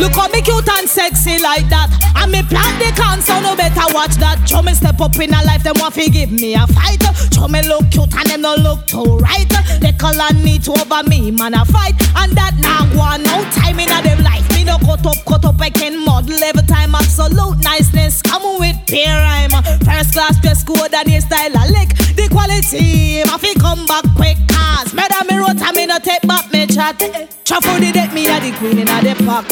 Look 0.00 0.16
how 0.16 0.28
me 0.28 0.40
cute 0.40 0.68
and 0.68 0.88
sexy 0.88 1.38
like 1.38 1.68
that. 1.68 1.92
And 2.16 2.32
me 2.32 2.40
plant 2.42 2.80
the 2.80 2.88
can, 2.96 3.20
so 3.20 3.40
no 3.40 3.54
better 3.54 3.84
watch 3.92 4.16
that. 4.24 4.40
Show 4.48 4.62
me 4.62 4.72
step 4.72 5.00
up 5.00 5.16
in 5.16 5.34
a 5.34 5.44
life, 5.44 5.62
them 5.62 5.76
want 5.76 5.94
fi 5.94 6.08
give 6.08 6.32
me 6.32 6.54
a 6.54 6.66
fight. 6.66 7.04
Show 7.32 7.48
me 7.48 7.60
look 7.68 7.90
cute 7.90 8.14
and 8.14 8.28
them 8.30 8.40
no 8.40 8.56
look 8.56 8.86
too 8.86 9.20
right. 9.20 9.48
They 9.80 9.92
call 9.92 10.16
and 10.16 10.42
need 10.42 10.64
to 10.64 10.72
over 10.72 11.02
me, 11.04 11.30
man 11.30 11.52
a 11.52 11.64
fight. 11.64 12.00
And 12.16 12.32
that 12.32 12.56
now 12.56 12.88
go 12.94 13.04
on, 13.04 13.22
no 13.22 13.44
time 13.52 13.80
in 13.80 13.92
a 13.92 14.00
them 14.00 14.24
life. 14.24 14.48
Me 14.56 14.61
no 14.64 14.78
cut 14.78 15.04
up, 15.06 15.24
cut 15.24 15.44
up, 15.44 15.60
I 15.60 15.70
can 15.70 16.04
model 16.04 16.42
every 16.42 16.62
time. 16.62 16.94
Absolute 16.94 17.58
niceness, 17.62 18.22
come 18.22 18.58
with 18.58 18.76
peer 18.86 19.12
rhyme. 19.12 19.50
First 19.84 20.12
class 20.12 20.40
dress 20.40 20.64
code 20.64 20.92
and 20.94 21.06
the 21.06 21.20
style 21.20 21.54
a 21.54 21.64
lick. 21.70 21.90
The 22.16 22.28
quality, 22.30 23.22
I 23.22 23.38
fi 23.38 23.54
come 23.54 23.86
back 23.86 24.04
quick. 24.16 24.38
Cause 24.48 24.94
murder 24.94 25.22
me 25.28 25.36
wrote 25.38 25.60
and 25.60 25.76
me 25.76 25.86
no 25.86 25.98
take 25.98 26.22
back 26.22 26.52
me 26.52 26.66
chat. 26.66 27.00
Shuffle 27.44 27.78
the 27.80 27.92
deck, 27.92 28.12
me 28.12 28.26
a 28.26 28.40
the 28.40 28.52
queen 28.58 28.78
in 28.78 28.88
a 28.88 29.02
the 29.02 29.14
park. 29.24 29.48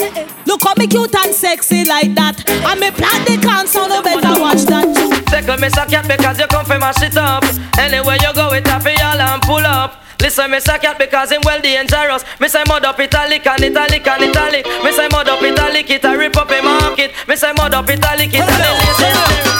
Look 0.46 0.62
how 0.62 0.74
me 0.76 0.86
cute 0.86 1.14
and 1.14 1.34
sexy 1.34 1.84
like 1.84 2.14
that. 2.14 2.48
And 2.48 2.80
me 2.80 2.90
plant 2.90 3.26
the 3.26 3.40
so 3.66 3.86
no 3.86 4.02
better 4.02 4.40
watch 4.40 4.62
that. 4.66 4.86
Second 5.30 5.60
me 5.60 5.68
suck 5.70 5.88
cat 5.88 6.06
because 6.08 6.38
you 6.38 6.46
come 6.46 6.64
from 6.64 6.80
my 6.80 6.92
shit 6.92 7.16
up. 7.16 7.44
Anywhere 7.78 8.16
you 8.20 8.32
go, 8.34 8.52
it 8.52 8.66
happy 8.66 8.92
y'all 8.98 9.20
and 9.20 9.42
pull 9.42 9.64
up. 9.64 10.02
Listen, 10.20 10.50
me 10.50 10.60
suck 10.60 10.82
cat 10.82 10.98
because 10.98 11.32
him 11.32 11.40
well 11.44 11.60
dangerous. 11.60 12.24
Me 12.40 12.48
say 12.48 12.62
mud 12.68 12.84
up 12.84 13.00
italic 13.00 13.46
and 13.46 13.64
italic 13.64 14.06
and 14.06 14.22
italic. 14.24 14.66
Me 14.84 14.92
say 14.92 15.08
mud 15.08 15.28
up 15.28 15.42
italic, 15.42 15.88
it 15.90 16.04
a 16.04 16.16
rip 16.16 16.36
up 16.36 16.50
a 16.50 16.60
market. 16.62 17.12
Me 17.26 17.36
say 17.36 17.52
mud 17.52 17.74
up 17.74 17.88
italic, 17.88 18.30
it 18.32 18.44
a 18.44 18.70
listen. 18.84 19.12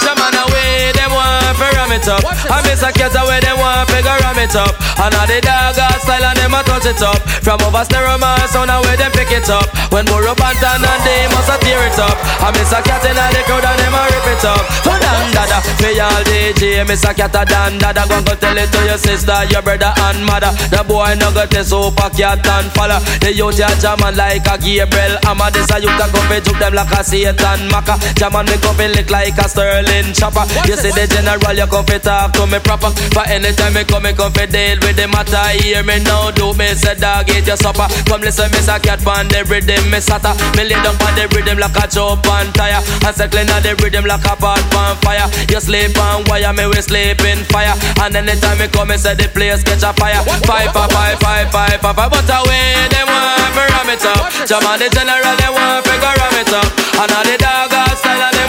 Some 0.05 0.17
man 0.17 0.37
away, 0.37 0.91
them 0.93 1.11
want 1.11 1.57
to 1.57 1.67
ram 1.75 1.91
it 1.91 2.07
up. 2.07 2.23
And 2.23 2.65
me 2.65 2.75
suck 2.75 2.93
cat 2.93 3.15
away, 3.17 3.39
them 3.41 3.57
want 3.57 3.90
to 4.01 4.13
ram 4.21 4.37
it 4.39 4.55
up. 4.55 4.73
And 4.97 5.13
all 5.15 5.27
the 5.27 5.41
dog 5.41 5.77
style 6.01 6.25
and 6.25 6.37
them 6.37 6.53
a 6.53 6.61
touch 6.63 6.85
it 6.85 7.01
up. 7.01 7.21
From 7.41 7.61
over 7.61 7.83
stereo 7.85 8.17
man, 8.17 8.41
sound 8.49 8.69
away 8.69 8.95
them 8.97 9.11
pick 9.13 9.31
it 9.31 9.49
up. 9.49 9.69
When 9.93 10.05
Burro 10.05 10.33
Pantan 10.35 10.81
and 10.81 11.01
they 11.05 11.25
must 11.29 11.49
a 11.49 11.55
tear 11.61 11.81
it 11.85 11.97
up. 11.97 12.17
And 12.41 12.53
me 12.57 12.63
suck 12.65 12.85
cat 12.85 13.05
in 13.05 13.15
the 13.15 13.41
crowd 13.45 13.65
and 13.65 13.77
them 13.79 13.95
a 13.95 14.01
rip 14.09 14.27
it 14.29 14.45
up. 14.45 14.63
So 14.85 14.93
Don 14.93 15.25
Dada, 15.33 15.59
me 15.81 15.99
all 16.01 16.21
DJ, 16.25 16.85
me 16.87 16.95
suck 16.95 17.17
cat 17.17 17.33
a 17.33 17.45
Don 17.45 17.77
Dada. 17.77 18.03
Go 18.09 18.21
go 18.21 18.33
tell 18.35 18.57
it 18.57 18.69
to 18.71 18.79
your 18.85 18.97
sister, 18.97 19.37
your 19.49 19.61
brother 19.61 19.93
and 20.09 20.21
mother. 20.25 20.51
The 20.69 20.81
boy 20.85 21.15
no 21.17 21.31
got 21.33 21.53
a 21.53 21.61
super 21.63 22.09
cat 22.13 22.45
and 22.45 22.69
follow. 22.73 22.99
The 23.21 23.33
youth 23.33 23.57
ya 23.57 23.69
jamming 23.81 24.17
like 24.17 24.45
a 24.47 24.57
Gabriel 24.57 25.17
Amma. 25.25 25.49
This 25.53 25.69
a 25.71 25.77
youth 25.81 26.01
a 26.01 26.05
go 26.09 26.21
fi 26.29 26.39
juke 26.41 26.59
them 26.59 26.73
like 26.73 26.93
a 26.93 27.01
Satan 27.03 27.69
Maka. 27.69 27.97
Jamming 28.17 28.49
me 28.49 28.57
go 28.61 28.73
fi 28.73 28.87
lick 28.89 29.09
like 29.09 29.37
a 29.37 29.45
Sterling 29.49 30.13
chopper. 30.13 30.45
You 30.65 30.75
see 30.77 30.91
the 30.91 31.05
general, 31.07 31.53
you 31.53 31.67
come 31.67 31.85
fi 31.85 31.97
talk 31.97 32.33
to 32.33 32.47
me 32.47 32.59
proper. 32.59 32.93
But 33.13 33.29
anytime 33.29 33.73
me 33.73 33.83
come, 33.91 34.03
me 34.03 34.13
come 34.15 34.31
fi 34.31 34.47
deal 34.47 34.79
with 34.79 34.95
the 34.95 35.05
matter. 35.11 35.43
Hear 35.59 35.83
me 35.83 35.99
now, 35.99 36.31
do 36.31 36.55
me 36.55 36.71
say 36.73 36.95
dog 36.95 37.27
eat 37.27 37.45
your 37.45 37.59
supper. 37.59 37.91
Come 38.07 38.23
listen, 38.23 38.47
me 38.55 38.63
say 38.63 38.79
cat 38.79 39.03
pan 39.03 39.27
the 39.27 39.43
rhythm, 39.43 39.83
me 39.91 39.99
sata. 39.99 40.31
Me 40.55 40.63
lay 40.63 40.79
down 40.79 40.95
on 40.95 41.13
the 41.19 41.27
rhythm 41.35 41.59
like 41.59 41.75
a 41.75 41.85
jump 41.91 42.23
on 42.31 42.47
tire. 42.55 42.79
And 43.03 43.13
say 43.13 43.27
clean 43.27 43.51
on 43.51 43.59
the 43.61 43.75
rhythm 43.83 44.07
like 44.07 44.23
a 44.23 44.33
pot 44.39 44.63
on 44.71 44.95
fire. 45.03 45.27
You 45.51 45.59
sleep 45.59 45.99
on 45.99 46.23
wire, 46.31 46.53
me 46.55 46.65
we 46.71 46.79
sleep 46.79 47.19
in 47.27 47.43
fire. 47.51 47.75
And 47.99 48.15
anytime 48.15 48.57
me 48.57 48.71
come, 48.71 48.87
me 48.87 48.97
say 48.97 49.13
the 49.13 49.27
place 49.27 49.61
catch 49.61 49.83
a 49.83 49.91
fire. 49.99 50.23
Five, 50.47 50.71
five, 50.71 50.89
five, 50.89 51.19
five, 51.19 51.51
five, 51.51 51.77
five, 51.83 51.95
five. 51.95 52.11
But 52.11 52.31
away, 52.31 52.87
them 52.87 53.07
want 53.11 53.51
fi 53.51 53.67
ram 53.67 53.89
it 53.91 54.05
up. 54.07 54.23
Jam 54.47 54.63
on 54.63 54.79
the 54.79 54.87
general, 54.87 55.35
they 55.35 55.51
want 55.51 55.83
fi 55.83 55.95
go 55.99 56.09
ram 56.15 56.35
it 56.39 56.53
up. 56.55 56.69
And 56.95 57.11
all 57.11 57.25
the 57.27 57.35
dog 57.35 57.73
out 57.75 57.97
style, 57.99 58.23
and 58.23 58.40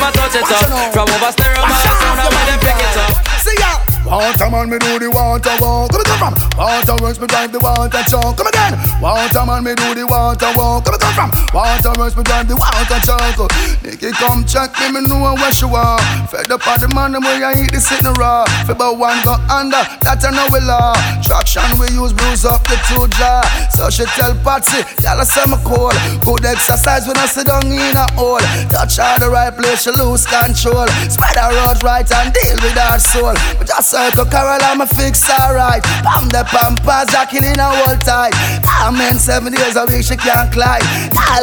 want. 4.22 4.38
Come 4.38 4.54
on, 4.54 4.70
me 4.70 4.78
do 4.78 4.98
the 4.98 5.10
want 5.10 5.46
I 5.46 5.58
want. 5.58 5.92
Where 5.92 5.98
me 5.98 6.04
come 6.04 6.34
from? 6.38 6.51
Waterworks, 6.62 7.18
me 7.18 7.26
drive 7.26 7.50
the 7.50 7.58
water 7.58 8.06
truck. 8.06 8.38
Come 8.38 8.46
again, 8.46 8.78
water 9.02 9.42
man, 9.42 9.66
me 9.66 9.74
do 9.74 9.98
the 9.98 10.06
water 10.06 10.46
walk. 10.54 10.86
Come 10.86 10.94
come 10.94 11.10
from 11.10 11.30
Waterworks, 11.50 12.14
me 12.14 12.22
drive 12.22 12.46
the 12.46 12.54
water 12.54 13.02
truck. 13.02 13.50
Nicky 13.82 14.14
come 14.14 14.46
check 14.46 14.70
me, 14.78 14.94
me 14.94 15.02
know 15.10 15.34
where 15.34 15.50
she 15.50 15.66
are. 15.66 15.98
Fed 16.30 16.54
up 16.54 16.62
on 16.70 16.78
the 16.78 16.86
man, 16.94 17.18
the 17.18 17.18
way 17.18 17.42
I 17.42 17.58
eat 17.58 17.74
the 17.74 17.82
sitting 17.82 18.14
raw. 18.14 18.46
Fi 18.62 18.78
about 18.78 18.94
one 18.94 19.18
go 19.26 19.34
under, 19.50 19.82
that 20.06 20.22
I 20.22 20.30
know 20.30 20.46
we 20.54 20.62
law. 20.62 20.94
Traction 21.26 21.66
we 21.82 21.90
use, 21.98 22.14
bruise 22.14 22.46
up 22.46 22.62
the 22.70 22.78
two 22.86 23.10
jaw. 23.18 23.42
So 23.74 23.90
she 23.90 24.06
tell 24.14 24.30
Patsy, 24.46 24.86
y'all 25.02 25.18
a 25.18 25.26
say 25.26 25.42
me 25.50 25.58
cool. 25.66 25.90
Good 26.22 26.46
exercise 26.46 27.10
when 27.10 27.18
I 27.18 27.26
sit 27.26 27.50
down 27.50 27.66
in 27.66 27.98
a 27.98 28.06
hole. 28.14 28.38
Touch 28.70 29.02
her 29.02 29.18
the 29.18 29.34
right 29.34 29.50
place, 29.50 29.82
she 29.82 29.90
lose 29.98 30.30
control. 30.30 30.86
Spider 31.10 31.58
road 31.58 31.82
right 31.82 32.06
and 32.06 32.30
deal 32.30 32.58
with 32.62 32.78
her 32.78 33.02
soul. 33.02 33.34
But 33.58 33.66
just 33.66 33.90
circle 33.90 34.30
Carol, 34.30 34.62
I'ma 34.62 34.86
fix 34.86 35.26
her 35.26 35.58
right. 35.58 35.82
Pam 36.06 36.30
the 36.30 36.51
pampas, 36.52 37.10
jacket 37.10 37.44
in 37.44 37.58
a 37.58 37.64
whole 37.64 37.96
time. 38.04 38.32
I'm 38.68 39.00
in 39.00 39.18
seven 39.18 39.52
days 39.52 39.76
a 39.76 39.86
week, 39.86 40.04
she 40.04 40.16
can't 40.16 40.52
climb. 40.52 40.82
I'll 41.16 41.42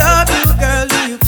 Love 0.00 0.30
you, 0.32 0.46
girl. 0.58 0.86
Do 0.88 0.98
you 1.08 1.27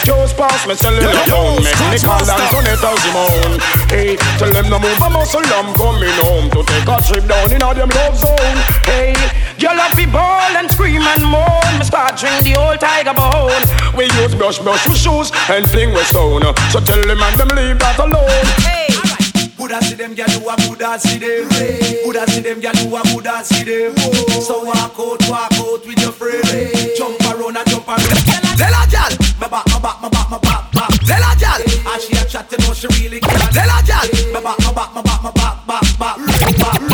excuse 0.00 0.32
pass 0.32 0.66
me 0.66 0.74
selling 0.74 1.04
the 1.04 1.24
phone 1.28 1.60
Make 1.60 1.76
me 1.92 1.98
call 2.00 2.24
and 2.24 2.44
turn 2.48 2.64
it 2.64 2.80
as 2.80 3.02
him 3.04 3.16
own 3.20 3.60
Hey, 3.92 4.16
tell 4.40 4.48
them 4.48 4.72
no 4.72 4.78
move 4.80 4.96
a 4.96 5.10
muscle 5.10 5.44
I'm 5.44 5.76
coming 5.76 6.16
home 6.24 6.48
To 6.56 6.64
take 6.64 6.88
a 6.88 6.96
trip 7.04 7.24
down 7.28 7.52
in 7.52 7.60
a 7.60 7.74
them 7.74 7.90
love 7.92 8.16
zone. 8.16 8.58
Hey, 8.88 9.12
girl 9.60 9.76
up 9.76 9.96
be 9.96 10.06
ball 10.06 10.52
and 10.56 10.70
scream 10.70 11.02
and 11.02 11.24
moan. 11.24 11.78
Me 11.78 11.84
start 11.84 12.16
drink 12.16 12.42
the 12.42 12.56
old 12.56 12.80
tiger 12.80 13.14
bone. 13.14 13.62
We 13.96 14.04
use 14.20 14.34
brush 14.34 14.58
brush 14.58 14.88
with 14.88 14.96
shoes 14.96 15.30
and 15.48 15.68
fling 15.68 15.92
with 15.92 16.06
stone. 16.08 16.42
So 16.72 16.80
tell 16.80 17.00
them 17.02 17.20
and 17.20 17.36
them 17.36 17.48
leave 17.56 17.78
that 17.78 17.98
alone. 17.98 18.46
Hey, 18.64 18.88
Coulda 19.70 19.86
see 19.86 19.94
them 19.94 20.16
gyal 20.16 20.26
do 20.34 20.48
a 20.48 20.56
coulda 20.66 20.98
see 20.98 21.18
them. 21.18 21.46
Coulda 22.02 22.26
see 22.26 22.40
them 22.40 22.60
gyal 22.60 22.74
do 22.74 22.96
a 22.96 23.02
coulda 23.06 23.44
see 23.44 23.62
them. 23.62 23.94
So 24.42 24.64
walk 24.64 24.98
out, 24.98 25.22
walk 25.30 25.52
out 25.62 25.86
with 25.86 26.02
your 26.02 26.10
friend. 26.10 26.42
Jump 26.98 27.22
around 27.30 27.56
and 27.56 27.68
jump 27.70 27.86
around. 27.86 28.02
Tell 28.58 28.74
a 28.74 28.82
gyal, 28.90 29.14
my 29.38 29.46
back, 29.46 29.62
my 29.70 29.78
back, 29.78 30.02
my 30.02 30.08
back, 30.10 30.26
my 30.26 30.38
back, 30.42 30.72
back. 30.74 30.90
Tell 31.06 31.22
a 31.22 31.30
gyal, 31.38 31.62
and 31.62 32.02
she 32.02 32.18
a 32.18 32.24
chat 32.26 32.50
to 32.50 32.58
know 32.66 32.74
she 32.74 32.88
really 32.98 33.20
can. 33.20 33.38
Tell 33.54 33.70
a 33.70 33.78
gyal, 33.86 34.10
my 34.34 34.42
back, 34.42 34.58
my 34.58 34.72
back, 34.74 34.90
my 34.90 35.02
back, 35.06 35.22
my 35.22 35.30
back, 35.30 35.54
back, 35.62 35.86
back, 36.02 36.18
back, 36.18 36.58
back. 36.58 36.90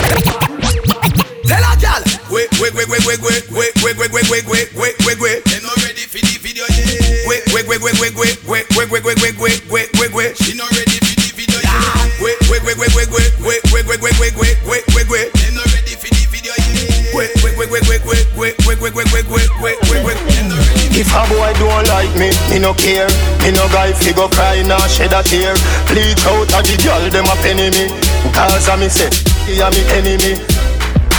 Tell 1.49 1.65
a 1.65 1.73
gyal, 1.81 2.05
wait, 2.29 2.53
wait, 2.61 2.77
wait, 2.77 2.89
wait, 2.93 3.07
wait, 3.09 3.21
wait, 3.25 3.73
wait, 3.81 3.97
wait, 3.97 3.97
wait, 3.97 4.13
wait, 4.13 4.29
wait, 4.29 4.45
wait, 4.53 4.69
wait, 4.77 4.95
wait, 5.01 5.19
wait. 5.25 5.45
They 5.49 5.65
not 5.65 5.81
ready 5.81 6.05
for 6.05 6.21
the 6.21 6.37
video 6.45 6.69
yet. 6.77 7.25
Wait, 7.25 7.41
wait, 7.57 7.65
wait, 7.69 7.81
wait, 7.81 7.97
wait, 7.97 8.13
wait, 8.21 8.37
wait, 8.45 8.69
wait, 8.77 8.91
wait, 8.93 9.05
wait, 9.05 9.17
wait, 9.17 9.39
wait, 9.41 9.65
wait, 9.73 9.89
wait, 9.97 10.13
wait. 10.13 10.37
She 10.37 10.53
not 10.53 10.76
care. 22.77 23.09
Me 23.43 23.51
no 23.53 23.67
guy 23.73 23.93
fi 23.93 24.13
go 24.13 24.29
cry 24.29 24.63
nor 24.63 24.81
shed 24.89 25.13
a 25.13 25.23
tear. 25.23 25.57
Bleach 25.89 26.25
out 26.29 26.53
a 26.53 26.61
the 26.63 26.77
girl 26.85 27.05
dem 27.11 27.27
a 27.27 27.37
penny 27.43 27.69
me. 27.73 27.91
Cause 28.33 28.69
a 28.69 28.77
me 28.77 28.89
say, 28.89 29.11
he 29.49 29.61
a 29.61 29.69
me 29.73 29.83
enemy. 29.97 30.39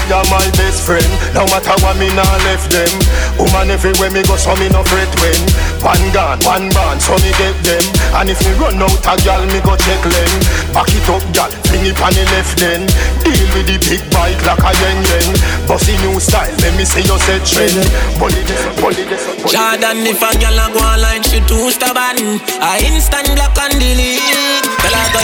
You're 0.07 0.23
my 0.31 0.47
best 0.55 0.87
friend. 0.87 1.03
No 1.35 1.43
matter 1.51 1.75
what 1.83 1.99
me 1.99 2.07
nah 2.15 2.23
left 2.47 2.71
them. 2.71 2.87
Woman 3.35 3.75
everywhere 3.75 4.07
me 4.07 4.23
go, 4.23 4.39
so 4.39 4.55
me 4.55 4.71
no 4.71 4.79
fret 4.87 5.11
when. 5.19 5.41
One 5.83 6.05
gun, 6.15 6.39
one 6.47 6.71
band, 6.71 7.03
so 7.03 7.11
me 7.19 7.35
get 7.35 7.55
them. 7.67 7.83
And 8.15 8.31
if 8.31 8.39
me 8.39 8.55
run 8.55 8.79
out 8.79 9.03
a 9.03 9.19
gal, 9.19 9.43
me 9.51 9.59
go 9.59 9.75
check 9.75 9.99
them. 9.99 10.31
Back 10.71 10.95
it 10.95 11.09
up, 11.11 11.19
gal, 11.35 11.51
fling 11.77 11.93
it 11.93 12.01
on 12.01 12.13
the 12.13 12.25
left 12.33 12.57
then. 12.57 12.81
Deal 13.21 13.47
with 13.53 13.67
the 13.69 13.77
big 13.85 14.01
bike 14.09 14.39
like 14.45 14.61
a 14.61 14.71
yen 14.81 14.97
yen. 15.05 15.29
Bossy 15.67 15.93
new 16.01 16.19
style, 16.19 16.53
let 16.61 16.73
me 16.77 16.85
see 16.85 17.05
you 17.05 17.17
set 17.21 17.45
trend. 17.45 17.77
Bully 18.17 18.41
this, 18.45 18.61
bully 18.81 19.05
this, 19.05 19.25
bully 19.25 19.43
this. 19.43 19.53
Jordan, 19.53 20.05
if 20.05 20.21
a 20.21 20.29
girl 20.41 20.57
a 20.57 20.65
go 20.73 20.79
online, 20.81 21.23
she 21.23 21.39
too 21.45 21.69
stubborn. 21.71 22.41
I 22.61 22.81
instant 22.85 23.29
block 23.35 23.57
and 23.61 23.77
delete. 23.77 24.65
Tell 24.81 24.95
her 24.95 25.07
go. 25.13 25.21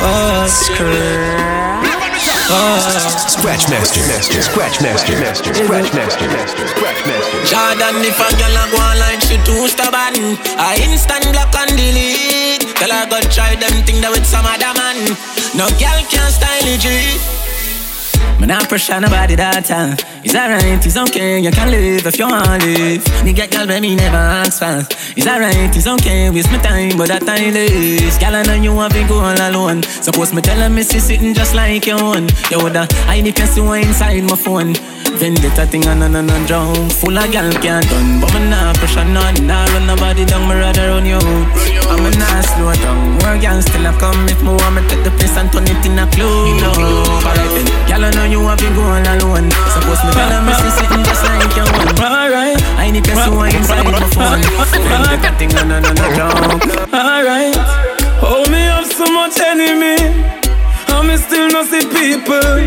Oh, 0.00 0.46
screw. 0.46 1.58
Oh. 2.50 2.80
Scratch 3.28 3.68
Master. 3.68 4.00
Master. 4.08 4.40
Scratch 4.40 4.80
Master. 4.80 5.14
Master. 5.20 5.52
Scratch 5.52 5.92
Master. 5.92 6.28
Master. 6.32 6.66
Scratch 6.68 7.00
Master. 7.04 7.44
Jordan, 7.44 8.00
if 8.00 8.16
a 8.16 8.28
girl 8.40 8.56
a 8.56 8.64
go 8.72 8.78
online, 8.78 9.20
she 9.20 9.36
too 9.44 9.68
stubborn. 9.68 10.38
I 10.56 10.80
instant 10.80 11.28
block 11.30 11.54
and 11.54 11.76
delete. 11.76 12.67
Tell 12.78 12.90
her 12.90 13.06
go 13.10 13.18
try 13.28 13.56
them 13.56 13.74
thing 13.84 14.00
that 14.02 14.10
with 14.14 14.24
some 14.24 14.46
other 14.46 14.72
man. 14.78 14.96
No 15.58 15.66
girl 15.82 15.98
can 16.06 16.30
style 16.30 16.62
it. 16.62 16.78
G. 16.78 16.86
Man, 18.38 18.52
I 18.52 18.64
pressure 18.66 19.00
nobody 19.00 19.34
that 19.34 19.64
time. 19.64 19.96
It's 20.28 20.36
alright, 20.36 20.84
it's 20.84 20.94
okay, 20.94 21.40
you 21.40 21.50
can 21.50 21.70
live 21.70 22.04
if 22.04 22.18
you 22.18 22.28
want 22.28 22.60
to 22.60 22.68
live. 22.68 23.02
Nigga, 23.24 23.48
me 23.48 23.56
girl, 23.56 23.66
baby, 23.66 23.96
never 23.96 24.18
ask 24.18 24.58
for. 24.58 24.84
It's 25.16 25.26
alright, 25.26 25.74
it's 25.74 25.86
okay, 25.86 26.28
waste 26.28 26.52
my 26.52 26.58
time, 26.58 26.98
but 26.98 27.08
that 27.08 27.24
time 27.24 27.56
is. 27.56 28.18
Girl, 28.18 28.36
I 28.36 28.42
know 28.42 28.52
you 28.52 28.74
want 28.74 28.92
to 28.92 29.08
go 29.08 29.24
all 29.24 29.40
alone. 29.40 29.82
Suppose 29.84 30.34
me 30.34 30.42
tell 30.42 30.60
her 30.60 30.68
me 30.68 30.82
see 30.82 31.00
sitting 31.00 31.32
just 31.32 31.54
like 31.54 31.86
your 31.86 31.98
own. 31.98 32.28
You 32.52 32.60
woulda 32.60 32.84
hide 33.08 33.24
the 33.24 33.32
person 33.32 33.64
who 33.64 33.72
inside 33.72 34.20
my 34.28 34.36
phone. 34.36 34.76
Vendetta 35.16 35.64
thing 35.64 35.88
on 35.88 36.02
and 36.02 36.14
on 36.14 36.28
and 36.28 36.46
drown. 36.46 36.76
Full 37.00 37.16
of 37.16 37.32
gal 37.32 37.48
can't 37.64 37.88
done, 37.88 38.20
but 38.20 38.28
me 38.36 38.52
nah 38.52 38.76
pressure 38.76 39.08
none. 39.08 39.34
Nah 39.48 39.64
run 39.72 39.86
nobody 39.88 40.28
down, 40.28 40.44
me 40.44 40.60
rather 40.60 40.92
run 40.92 41.06
you 41.08 41.16
out. 41.16 41.48
I'm 41.88 42.04
a 42.04 42.10
nah 42.20 42.44
slow 42.44 42.76
down. 42.76 43.16
More 43.24 43.40
gal 43.40 43.62
still 43.64 43.88
a 43.88 43.96
come 43.96 44.28
if 44.28 44.44
me 44.44 44.52
want 44.52 44.76
me 44.76 44.82
take 44.92 45.02
the 45.08 45.10
place 45.16 45.40
and 45.40 45.48
turn 45.50 45.64
it 45.64 45.80
in 45.88 45.96
a 45.96 46.04
club. 46.12 47.24
Alright 47.24 47.50
then, 47.56 47.66
gal 47.88 48.04
I 48.04 48.12
know 48.12 48.28
you 48.28 48.44
want 48.44 48.60
to 48.60 48.68
go 48.76 48.84
all 48.84 49.00
alone. 49.00 49.48
Suppose 49.72 50.04
me 50.04 50.12
me 50.46 50.52
see 50.60 50.72
sitting 50.78 51.04
just 51.04 51.22
like 51.24 51.54
your 51.56 51.68
own. 51.68 51.88
Alright, 51.98 52.58
I 52.78 52.90
need 52.90 53.04
person 53.04 53.32
who 53.32 53.42
inside 53.44 53.84
my 53.84 54.00
phone. 54.14 54.42
Vendetta 54.88 55.30
thing 55.38 55.52
on 55.56 55.70
and 55.70 55.86
on 55.86 55.98
and 55.98 56.14
drown. 56.14 56.60
Alright, 56.92 57.56
oh 58.22 58.44
me 58.50 58.60
have 58.70 58.86
so 58.86 59.06
much 59.06 59.38
enemy, 59.40 59.96
me 61.06 61.16
still 61.16 61.48
not 61.48 61.66
see 61.66 61.84
people. 61.86 62.58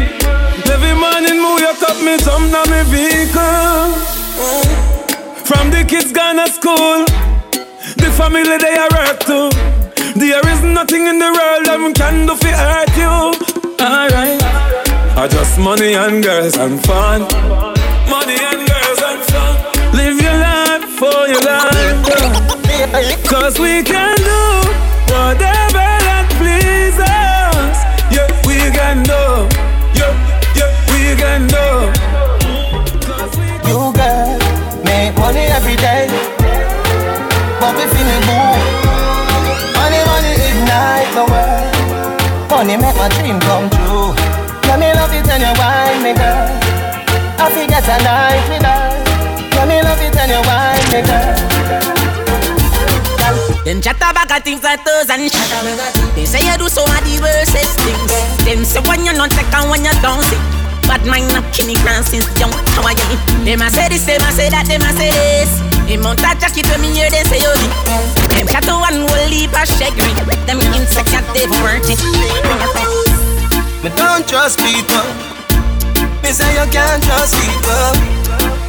Every 0.71 0.93
morning 0.95 1.37
me 1.43 1.49
wake 1.59 1.83
up, 1.83 1.97
me 2.01 2.17
jump 2.17 2.51
down 2.51 2.67
me 2.71 2.81
vehicle. 2.89 3.91
From 5.45 5.69
the 5.69 5.83
kids 5.87 6.11
gone 6.11 6.37
to 6.37 6.47
school, 6.47 7.05
the 7.97 8.09
family 8.17 8.57
they 8.57 8.75
are 8.77 8.89
work 8.95 9.19
to. 9.27 9.49
There 10.15 10.47
is 10.49 10.63
nothing 10.63 11.07
in 11.07 11.19
the 11.19 11.31
world 11.31 11.65
that 11.65 11.79
can 11.95 12.25
do 12.27 12.35
for 12.35 12.47
hurt 12.47 12.95
you. 12.97 13.31
Alright, 13.79 14.40
I 15.21 15.27
just 15.27 15.59
money 15.59 15.93
and 15.93 16.23
girls 16.23 16.57
and 16.57 16.83
fun. 16.83 17.21
Money 18.09 18.37
and 18.41 18.61
girls 18.65 19.01
and 19.05 19.21
fun. 19.29 19.53
Live 19.93 20.17
your 20.17 20.33
life 20.33 20.81
for 20.97 21.19
your 21.29 21.43
life. 21.45 22.01
Cause 23.29 23.59
we 23.59 23.83
can 23.83 24.17
do 24.17 24.41
whatever 25.13 25.85
that 26.09 26.25
pleases. 26.41 27.05
Yeah, 28.09 28.25
we 28.49 28.57
can 28.73 29.05
do. 29.05 29.45
Yeah, 29.93 30.09
yeah, 30.57 30.73
we 30.89 31.13
can 31.13 31.45
do. 31.45 31.67
You 33.69 33.93
girl, 33.93 34.41
make 34.81 35.13
money 35.21 35.45
every 35.53 35.77
day. 35.77 36.09
But 37.61 37.77
we 37.77 37.85
feel 37.93 38.09
it 38.09 38.25
boom. 38.25 38.57
Money, 39.77 40.01
money 40.09 40.33
ignite 40.49 41.13
the 41.13 41.25
world. 41.29 42.49
Money 42.49 42.75
make 42.77 42.97
my 42.97 43.07
dream 43.21 43.39
come 43.41 43.69
true. 43.69 43.90
And 45.31 45.43
you 45.47 45.53
wine 45.55 46.03
me 46.03 46.11
girl. 46.11 46.43
I 47.39 47.47
forget 47.55 47.87
a 47.87 47.97
night 48.03 48.43
with 48.51 48.67
her. 48.67 48.83
Let 49.55 49.65
me 49.71 49.79
love 49.79 50.03
it 50.03 50.15
and 50.19 50.31
you 50.31 50.41
wine 50.43 50.87
me 50.91 50.99
girl. 51.07 51.61
Them 53.63 53.79
chat 53.79 53.95
about 53.95 54.27
things 54.43 54.63
like 54.63 54.83
those 54.83 55.07
and 55.07 55.31
shit. 55.31 55.49
They 56.15 56.25
say 56.27 56.43
you 56.43 56.57
do 56.59 56.67
some 56.67 56.83
of 56.83 56.99
the 57.07 57.15
worstest 57.23 57.79
things. 57.79 58.11
Them 58.43 58.65
say 58.67 58.83
when 58.83 59.05
you 59.07 59.13
not 59.15 59.31
take 59.31 59.47
and 59.55 59.71
when 59.71 59.87
you 59.87 59.95
don't 60.03 60.19
see. 60.27 60.41
Bad 60.89 61.05
mind 61.07 61.31
up 61.31 61.47
Kenny 61.55 61.79
Grant 61.79 62.03
since 62.03 62.27
young. 62.35 62.51
How 62.75 62.83
are 62.83 62.91
you? 62.91 63.17
Them 63.47 63.63
a 63.63 63.69
say 63.71 63.87
this, 63.87 64.03
them 64.03 64.19
a 64.19 64.29
say 64.35 64.49
that, 64.51 64.67
them 64.67 64.83
a 64.83 64.91
say 64.99 65.15
this. 65.15 65.51
Him 65.87 66.03
out 66.03 66.19
a 66.19 66.35
jacket 66.35 66.67
when 66.67 66.81
me 66.83 66.91
hear 66.91 67.09
them 67.09 67.23
say 67.31 67.39
you 67.39 67.53
Them 68.35 68.47
chat 68.51 68.67
one 68.67 69.07
whole 69.07 69.27
leap 69.31 69.55
a 69.55 69.63
shaggy. 69.63 70.11
Them 70.43 70.59
insect 70.75 71.07
cat 71.07 71.23
they 71.31 71.47
worth 71.63 71.87
it. 71.87 73.10
Me 73.83 73.89
don't 73.97 74.27
trust 74.29 74.59
people. 74.59 75.09
Me 76.21 76.29
say 76.29 76.53
you 76.53 76.69
can't 76.69 77.01
trust 77.01 77.33
people. 77.33 77.97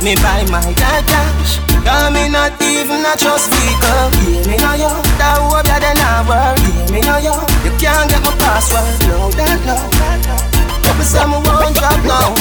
Me 0.00 0.16
buy 0.16 0.40
my 0.48 0.64
cash. 0.72 1.60
Cause 1.84 2.08
me 2.14 2.32
not 2.32 2.56
even 2.62 3.04
a 3.04 3.12
trust 3.20 3.52
vehicle. 3.52 4.08
Hear 4.24 4.40
me 4.48 4.56
now 4.56 4.72
yo. 4.72 4.88
That 5.20 5.36
hope 5.36 5.68
ya 5.68 5.76
then 5.84 6.00
I 6.00 6.24
work. 6.24 6.56
Hear 6.64 6.88
me 6.88 7.00
now 7.04 7.20
yo. 7.20 7.36
You 7.60 7.76
can't 7.76 8.08
get 8.08 8.24
my 8.24 8.32
password. 8.40 8.88
No 9.04 9.28
that 9.36 9.60
no 9.68 9.76
Couple 10.80 11.04
some 11.04 11.36
won't 11.44 11.76
drop 11.76 12.00
now. 12.08 12.32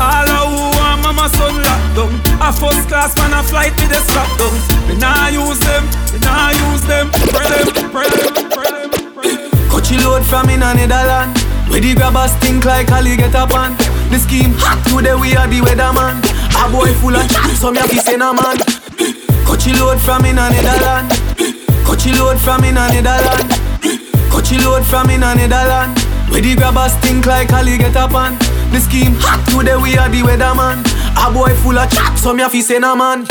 All 0.00 0.48
who 0.48 0.72
want 0.72 1.04
mama 1.04 1.28
son 1.36 1.60
locked 1.60 2.00
down. 2.00 2.12
A 2.40 2.48
first 2.48 2.88
class 2.88 3.12
man 3.20 3.36
a 3.36 3.42
flight 3.44 3.76
with 3.76 3.92
the 3.92 4.00
strap 4.08 4.30
down. 4.40 4.56
Me 4.88 4.96
nah 4.96 5.28
use 5.28 5.60
them, 5.68 5.84
me 6.16 6.18
nah 6.24 6.48
use 6.72 6.84
them. 6.88 7.12
Pray 7.28 7.44
them, 7.52 7.92
pray 7.92 8.08
them, 8.08 8.50
pray 8.50 8.70
them, 8.72 9.03
Coachy 9.94 10.06
load 10.06 10.24
from 10.26 10.48
in 10.50 10.62
a 10.62 10.74
Netherland 10.74 11.38
Where 11.70 11.80
the 11.80 11.94
grabbers 11.94 12.34
think 12.42 12.64
like 12.64 12.90
Ali 12.90 13.16
get 13.16 13.34
up 13.34 13.54
on 13.54 13.76
The 14.10 14.18
scheme 14.18 14.50
hot 14.58 14.82
today 14.90 15.14
we 15.14 15.36
are 15.36 15.46
the 15.46 15.62
weatherman. 15.62 16.18
A 16.58 16.66
boy 16.66 16.90
full 16.98 17.14
of 17.14 17.22
chat, 17.30 17.54
some 17.54 17.76
ya 17.76 17.86
fi 17.86 17.98
send 18.02 18.22
a 18.22 18.34
man. 18.34 18.58
Coachy 19.46 19.70
load 19.78 20.00
from 20.02 20.24
in 20.26 20.38
a 20.38 20.50
Netherland 20.50 21.14
Coachy 21.86 22.10
load 22.18 22.38
from 22.42 22.64
in 22.64 22.74
a 22.74 22.90
Netherland 22.90 23.46
Coachy 24.34 24.58
load 24.58 24.82
from 24.82 25.10
in 25.10 25.22
a 25.22 25.30
Netherland 25.30 25.94
Where 26.26 26.42
the 26.42 26.56
grabbers 26.56 26.94
think 26.98 27.26
like 27.26 27.52
Ali 27.52 27.78
get 27.78 27.94
up 27.94 28.14
on 28.14 28.34
The 28.74 28.82
scheme 28.82 29.14
hot 29.22 29.46
today 29.46 29.78
we 29.78 29.94
are 29.94 30.10
the 30.10 30.26
weatherman. 30.26 30.82
A 31.14 31.30
boy 31.30 31.54
full 31.62 31.78
of 31.78 31.86
chat, 31.94 32.18
some 32.18 32.42
ya 32.42 32.48
fi 32.48 32.62
send 32.62 32.84
a 32.84 32.96
man. 32.98 33.30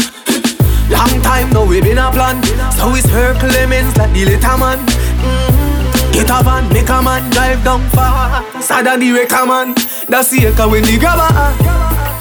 Long 0.88 1.12
time 1.28 1.52
now 1.52 1.68
we 1.68 1.82
been 1.82 2.00
a 2.00 2.08
plan. 2.08 2.40
So 2.72 2.96
it's 2.96 3.10
her 3.12 3.36
Clemens 3.36 3.92
like 4.00 4.16
the 4.16 4.24
little 4.24 4.58
man. 4.58 4.80
Mm-hmm. 4.80 5.63
Get 6.14 6.30
a 6.30 6.44
van, 6.44 6.70
make 6.70 6.90
a 6.90 7.02
man 7.02 7.30
drive 7.32 7.64
down 7.64 7.82
far. 7.90 8.46
Sadder 8.62 8.98
the 8.98 9.12
wrecker 9.12 9.46
man 9.46 9.74
That's 10.08 10.30
the 10.30 10.46
echo 10.48 10.70
when 10.70 10.84
the 10.84 10.98
grabber 11.00 11.28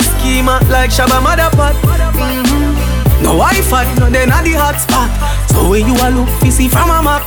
Schema 0.00 0.58
like 0.72 0.90
Shabba 0.90 1.20
Motherpot 1.20 1.76
mm-hmm. 1.76 3.22
No 3.22 3.38
Wi-Fi, 3.38 3.84
no 4.00 4.10
then 4.10 4.32
at 4.32 4.42
the 4.42 4.58
hotspot. 4.58 5.06
So 5.52 5.70
when 5.70 5.86
you 5.86 5.94
a 5.94 6.10
look, 6.10 6.28
you 6.42 6.50
see 6.50 6.68
from 6.68 6.90
a 6.90 7.02
map. 7.02 7.22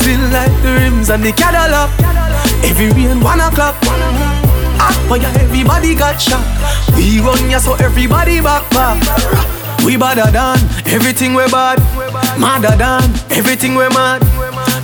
Still 0.00 0.20
like 0.34 0.50
the 0.62 0.74
rims 0.74 1.08
and 1.08 1.22
the 1.22 1.30
Cadillac. 1.30 1.88
Every 2.64 2.90
rain 2.90 3.20
one 3.20 3.38
o'clock. 3.38 3.76
Hot 4.82 4.98
fire, 5.08 5.30
everybody 5.38 5.94
got 5.94 6.20
shot? 6.20 6.42
We 6.96 7.20
run 7.20 7.48
ya 7.48 7.58
so 7.58 7.74
everybody 7.74 8.40
back 8.40 8.68
back 8.70 9.61
We 9.84 9.96
badder 9.96 10.30
than 10.30 10.58
everything 10.86 11.34
we 11.34 11.44
bad. 11.50 11.78
Madder 12.38 12.76
than 12.76 13.02
everything 13.30 13.74
we 13.74 13.88
mad. 13.88 14.22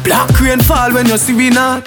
Black 0.03 0.40
rain 0.40 0.61
fall 0.61 0.92
when 0.92 1.07
you 1.07 1.16
see 1.16 1.34
we 1.34 1.51
not. 1.51 1.86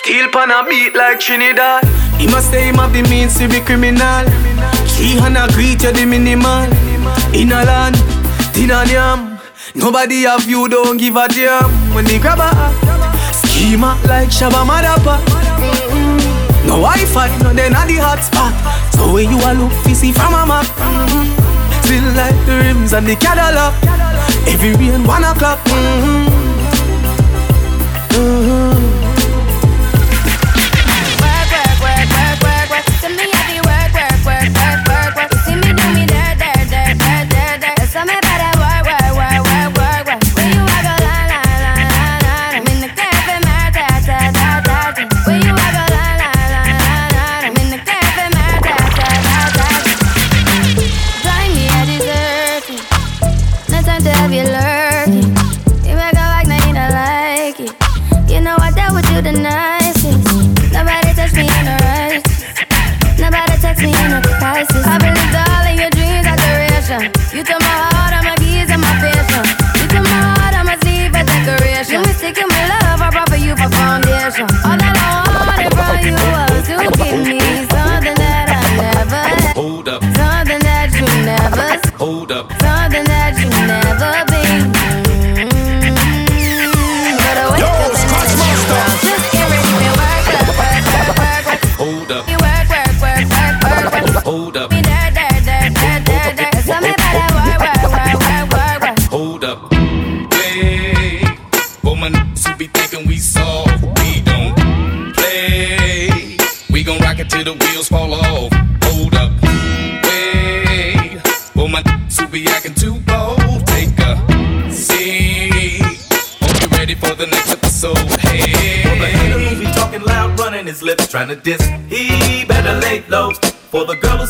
Steel 0.00 0.30
pan 0.30 0.50
a 0.50 0.64
beat 0.68 0.94
like 0.94 1.18
Trinidad. 1.18 1.84
He 2.18 2.26
must 2.28 2.50
say 2.50 2.68
him 2.68 2.76
have 2.76 2.92
the 2.92 3.02
means 3.10 3.36
to 3.38 3.48
be 3.48 3.60
criminal. 3.60 4.24
Three 4.94 5.16
hundred 5.16 5.52
greet 5.54 5.82
you 5.82 5.92
the 5.92 6.06
minimal. 6.06 6.70
In 7.34 7.50
a 7.50 7.64
land, 7.64 7.96
tin 8.54 8.70
and 8.70 8.90
yam 8.90 9.38
Nobody 9.74 10.22
have 10.22 10.48
you, 10.48 10.68
don't 10.68 10.96
give 10.96 11.16
a 11.16 11.26
damn. 11.26 11.70
When 11.94 12.04
they 12.04 12.20
grab 12.20 12.38
a 12.38 12.50
Schema 13.32 13.98
like 14.06 14.28
Shabba 14.28 14.64
Madapa. 14.64 15.18
No 16.66 16.76
Wi-Fi, 16.78 17.36
no 17.42 17.52
then 17.52 17.74
at 17.74 17.86
the 17.86 17.94
hotspot. 17.94 18.54
So 18.94 19.12
when 19.12 19.28
you 19.30 19.38
a 19.38 19.50
look, 19.54 19.72
you 19.88 19.94
see 19.94 20.12
from 20.12 20.34
a 20.34 20.46
map 20.46 21.43
Still 21.84 22.14
like 22.14 22.46
the 22.46 22.56
rims 22.64 22.92
and 22.94 23.06
the 23.06 23.14
Cadillac 23.14 23.74
Every 24.48 24.72
rain 24.74 25.04
one 25.06 25.22
o'clock 25.24 25.58
mm-hmm. 25.66 26.28
Mm-hmm. 28.16 28.63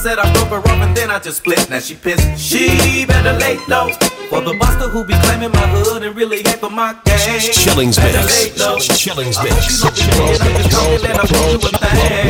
Said 0.04 0.18
I 0.18 0.30
broke 0.34 0.50
her 0.52 0.60
off 0.60 0.82
and 0.84 0.94
then 0.94 1.10
I 1.10 1.18
just 1.18 1.38
split, 1.38 1.70
now 1.70 1.80
she 1.80 1.94
pissed. 1.94 2.36
She 2.36 3.06
better 3.06 3.32
lay 3.40 3.56
low. 3.72 3.88
For 4.28 4.42
the 4.44 4.52
buster 4.60 4.92
who 4.92 5.02
be 5.02 5.14
claiming 5.24 5.50
my 5.50 5.66
hood 5.72 6.02
and 6.02 6.14
really 6.14 6.42
hate 6.44 6.60
for 6.60 6.68
my 6.68 6.92
gang. 7.08 7.40
Shillings 7.40 7.96
mix. 7.96 8.52
Shillings 9.00 9.40
mix. 9.40 9.80
hope 9.80 9.96
you 9.96 10.04
know 10.12 10.28
the 10.28 10.36
kid, 10.44 10.44
I'm 10.44 10.60
just 10.60 10.76
talking 10.76 11.08
and 11.08 11.16
a 11.16 11.24
thing. 11.80 12.28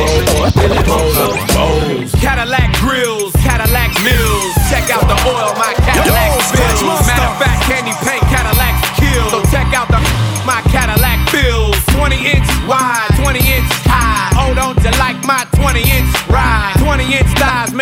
Really. 0.87 2.07
Cadillac 2.23 2.71
grills, 2.79 3.35
Cadillac 3.43 3.91
mills. 4.07 4.55
Check 4.71 4.87
out 4.95 5.03
the 5.11 5.19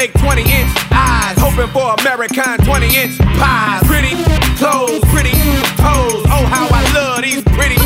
make 0.03 0.13
20 0.19 0.41
inch 0.41 0.71
eyes. 0.91 1.35
Hoping 1.39 1.71
for 1.71 1.95
American 2.03 2.57
20 2.65 2.87
inch 2.91 3.17
pies. 3.39 3.79
Pretty 3.87 4.11
clothes, 4.59 4.99
pretty 5.15 5.31
toes. 5.79 6.27
Oh, 6.27 6.43
how 6.51 6.67
I 6.67 6.83
love 6.91 7.21
these 7.21 7.41
pretty 7.55 7.79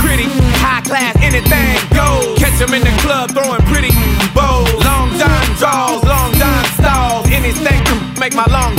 pretty, 0.00 0.24
high 0.64 0.80
class, 0.80 1.14
anything 1.20 1.76
goes. 1.92 2.38
Catch 2.38 2.62
'em 2.62 2.72
in 2.72 2.82
the 2.82 2.94
club 3.04 3.28
throwing 3.36 3.60
pretty 3.68 3.92
bows. 4.32 4.72
Long 4.88 5.08
John 5.20 5.44
draws, 5.60 6.02
long 6.04 6.32
John 6.40 6.64
stalls. 6.80 7.26
Anything 7.28 7.84
to 7.88 7.94
make 8.20 8.34
my 8.34 8.46
long 8.46 8.77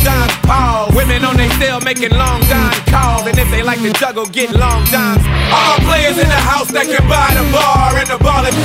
Women 1.20 1.32
on 1.32 1.38
they 1.38 1.50
cell 1.60 1.82
making 1.82 2.12
long 2.12 2.42
John 2.44 2.72
calls. 2.88 3.28
And 3.28 3.38
if 3.38 3.50
they 3.52 3.62
like 3.62 3.80
to 3.80 3.92
juggle, 3.94 4.26
get 4.26 4.52
long 4.52 4.86
Johns. 4.86 5.24
All 5.52 5.78
players 5.80 6.18
in 6.18 6.28
the 6.28 6.42
house 6.48 6.72
that 6.72 6.86
can 6.88 7.04
buy 7.12 7.36
the 7.36 7.44
bar 7.52 7.98
and 8.00 8.08
the 8.08 8.18
ball 8.24 8.46
it 8.48 8.56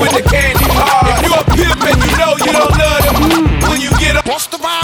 with 0.00 0.10
the 0.10 0.22
candy 0.28 0.66
bar. 0.74 1.06
If 1.06 1.22
you 1.22 1.32
a 1.32 1.44
pimp 1.54 1.82
and 1.86 1.98
you 2.02 2.10
know 2.18 2.34
you 2.42 2.50
don't 2.50 2.74
love 2.74 3.02
them, 3.06 3.70
when 3.70 3.80
you 3.80 3.90
get 4.00 4.16
up, 4.16 4.26
what's 4.26 4.46
the 4.48 4.56
vibe? 4.58 4.81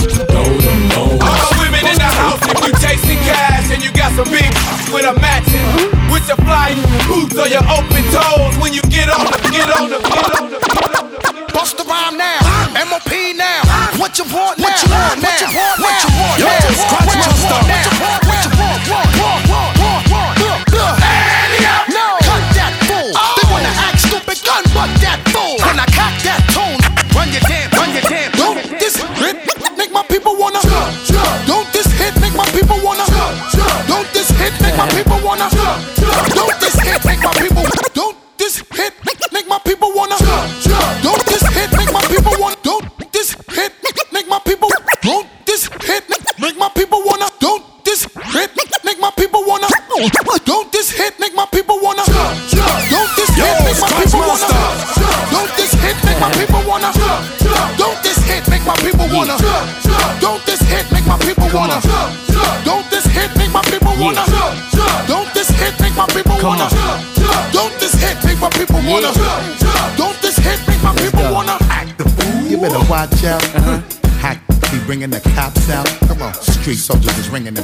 Bringing 75.08 75.22
the 75.22 75.30
cops 75.34 75.70
out. 75.70 75.86
Come 76.08 76.22
on, 76.22 76.34
street 76.34 76.76
soldiers 76.76 77.16
is 77.18 77.30
ringing 77.30 77.54
the 77.54 77.62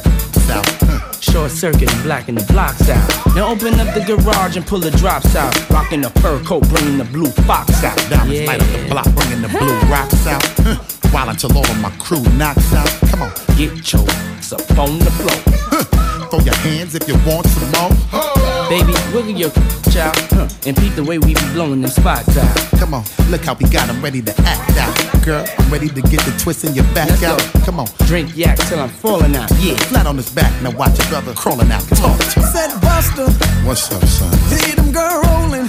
out. 0.50 0.66
Huh. 0.66 0.98
Hmm. 0.98 1.20
Short 1.20 1.50
circuit 1.50 1.92
and 1.92 2.02
blacking 2.02 2.34
the 2.34 2.44
blocks 2.52 2.88
out. 2.88 3.34
Now 3.34 3.50
open 3.50 3.78
up 3.80 3.94
the 3.94 4.04
garage 4.06 4.56
and 4.56 4.66
pull 4.66 4.80
the 4.80 4.90
drops 4.92 5.34
out. 5.36 5.52
Rocking 5.70 6.00
the 6.00 6.10
fur 6.20 6.42
coat, 6.44 6.68
bringing 6.68 6.98
the 6.98 7.04
blue 7.04 7.30
fox 7.46 7.82
out. 7.82 7.96
Diamonds 8.10 8.46
light 8.46 8.60
up 8.60 8.68
the 8.68 8.88
block, 8.88 9.08
bringing 9.14 9.42
the 9.42 9.48
blue 9.48 9.74
rocks 9.90 10.26
out. 10.26 10.42
Huh. 10.58 10.76
While 11.10 11.28
until 11.30 11.56
all 11.56 11.66
of 11.66 11.80
my 11.80 11.90
crew 11.98 12.22
knocks 12.34 12.72
out. 12.72 12.88
Come 13.10 13.22
on, 13.22 13.32
get 13.56 13.92
your 13.92 14.04
ass 14.08 14.52
up 14.52 14.78
on 14.78 14.98
the 14.98 15.10
floor. 15.10 15.40
Huh. 15.70 16.28
Throw 16.28 16.40
your 16.40 16.56
hands 16.56 16.94
if 16.94 17.06
you 17.08 17.14
want 17.26 17.46
some 17.46 17.70
more. 17.72 17.92
Baby, 18.68 18.94
wiggle 19.14 19.36
your 19.36 19.50
child 19.92 20.16
huh. 20.32 20.48
and 20.66 20.76
peep 20.76 20.94
the 20.94 21.04
way 21.04 21.18
we 21.18 21.34
be 21.34 21.52
blowing 21.52 21.82
them 21.82 21.90
spots 21.90 22.36
out. 22.36 22.56
Come 22.78 22.94
on, 22.94 23.04
look 23.30 23.44
how 23.44 23.54
we 23.54 23.68
got 23.68 23.86
them 23.88 24.02
ready 24.02 24.22
to 24.22 24.34
act 24.42 24.76
out. 24.78 25.13
Girl, 25.24 25.46
I'm 25.58 25.72
ready 25.72 25.88
to 25.88 26.02
get 26.02 26.20
the 26.20 26.36
twist 26.38 26.64
in 26.64 26.74
your 26.74 26.84
back 26.92 27.08
Let's 27.08 27.22
out. 27.22 27.38
Go. 27.54 27.60
Come 27.64 27.80
on, 27.80 27.86
drink 28.04 28.36
yak 28.36 28.58
till 28.68 28.78
I'm 28.78 28.90
falling 28.90 29.34
out. 29.34 29.50
Yeah, 29.58 29.74
flat 29.88 30.06
on 30.06 30.16
his 30.16 30.28
back. 30.28 30.52
Now 30.62 30.70
watch 30.72 30.98
your 30.98 31.08
brother 31.08 31.32
crawling 31.32 31.70
out. 31.72 31.80
Talk 31.88 32.18
to 32.18 32.40
him. 32.40 32.46
Said 32.52 32.78
Buster, 32.82 33.30
What's 33.66 33.90
up, 33.90 34.04
son? 34.04 34.30
see 34.52 34.72
them 34.72 34.92
girl 34.92 35.22
rolling, 35.22 35.66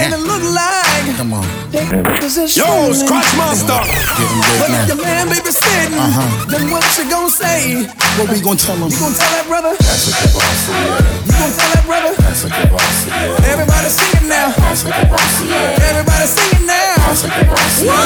and 0.00 0.12
it 0.12 0.20
look 0.20 0.42
like 0.52 0.87
Come 1.18 1.34
on. 1.34 1.42
Yo, 1.74 2.94
Scratch 2.94 3.26
Master. 3.34 3.74
Him 3.74 4.30
But 4.62 4.70
if 4.70 4.86
your 4.86 5.02
man 5.02 5.26
baby 5.26 5.50
sitting, 5.50 5.98
Uh-huh. 5.98 6.46
then 6.46 6.70
what 6.70 6.86
you 6.94 7.10
gonna 7.10 7.26
say? 7.28 7.90
What 8.14 8.30
we 8.30 8.38
gonna 8.38 8.54
tell 8.54 8.78
him? 8.78 8.86
You 8.86 8.98
gonna 9.02 9.18
tell 9.18 9.32
that 9.34 9.46
brother? 9.50 9.74
That's 9.74 10.06
a 10.06 10.12
good 10.14 10.30
boss, 10.30 10.62
yeah. 10.70 10.78
You 11.26 11.34
gonna 11.34 11.58
tell 11.58 11.70
that 11.74 11.84
brother? 11.90 12.12
That's 12.22 12.44
a 12.46 12.50
good 12.54 12.70
boss, 12.70 12.96
yeah. 13.10 13.50
Everybody 13.50 13.88
sing 13.90 14.14
it 14.14 14.26
now. 14.30 14.54
That's 14.62 14.82
a 14.86 14.90
good 14.94 15.10
boss, 15.10 15.34
yeah. 15.42 15.90
Everybody 15.90 16.26
sing 16.30 16.50
it 16.54 16.64
now. 16.70 16.94
That's 17.10 17.24
a 17.26 17.28
good 17.34 17.48
boss, 17.50 17.74
yeah. 17.82 17.98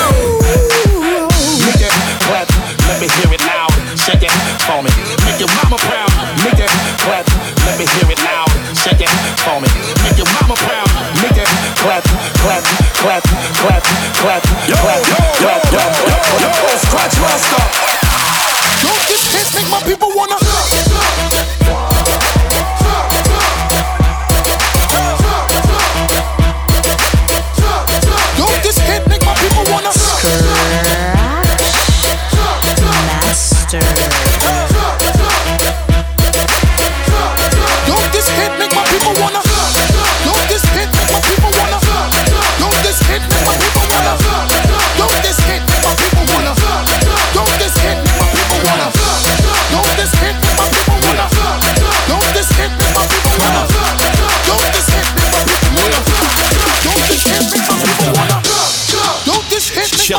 Make 1.68 1.84
it 1.84 1.92
clap, 2.24 2.48
let 2.88 2.96
me 2.96 3.08
hear 3.12 3.28
it 3.36 3.42
loud. 3.44 3.72
Shake 4.00 4.24
it 4.24 4.32
for 4.64 4.80
me. 4.80 4.88
Make 5.28 5.36
your 5.36 5.52
mama 5.60 5.76
proud. 5.84 6.10
Make 6.48 6.64
it 6.64 6.72
clap, 7.04 7.28
let 7.68 7.76
me 7.76 7.84
hear 7.92 8.08
it 8.08 8.20
loud. 8.24 8.51
Shake 8.82 8.98
it 8.98 9.10
for 9.46 9.60
me. 9.62 9.68
Make 10.02 10.18
your 10.18 10.26
mama 10.42 10.58
proud. 10.58 10.90
Make 11.22 11.38
it 11.38 11.46
clap, 11.78 12.02
clap, 12.42 12.64
clap, 12.98 13.22
clap, 13.54 13.82
clap, 14.18 14.42
Yo, 14.66 14.74
clap, 14.74 15.06
yo, 15.06 15.14
clap, 15.38 15.62
yo, 15.70 15.78
clap, 15.78 16.02
yo, 16.02 16.10
clap, 16.10 16.42
yo, 16.42 16.48
clap. 16.50 16.78
Scratch 16.82 17.14
Master. 17.22 17.62
Don't 18.82 18.98
this 19.06 19.22
hit 19.30 19.54
make 19.54 19.70
my 19.70 19.80
people 19.86 20.10
wanna? 20.16 21.91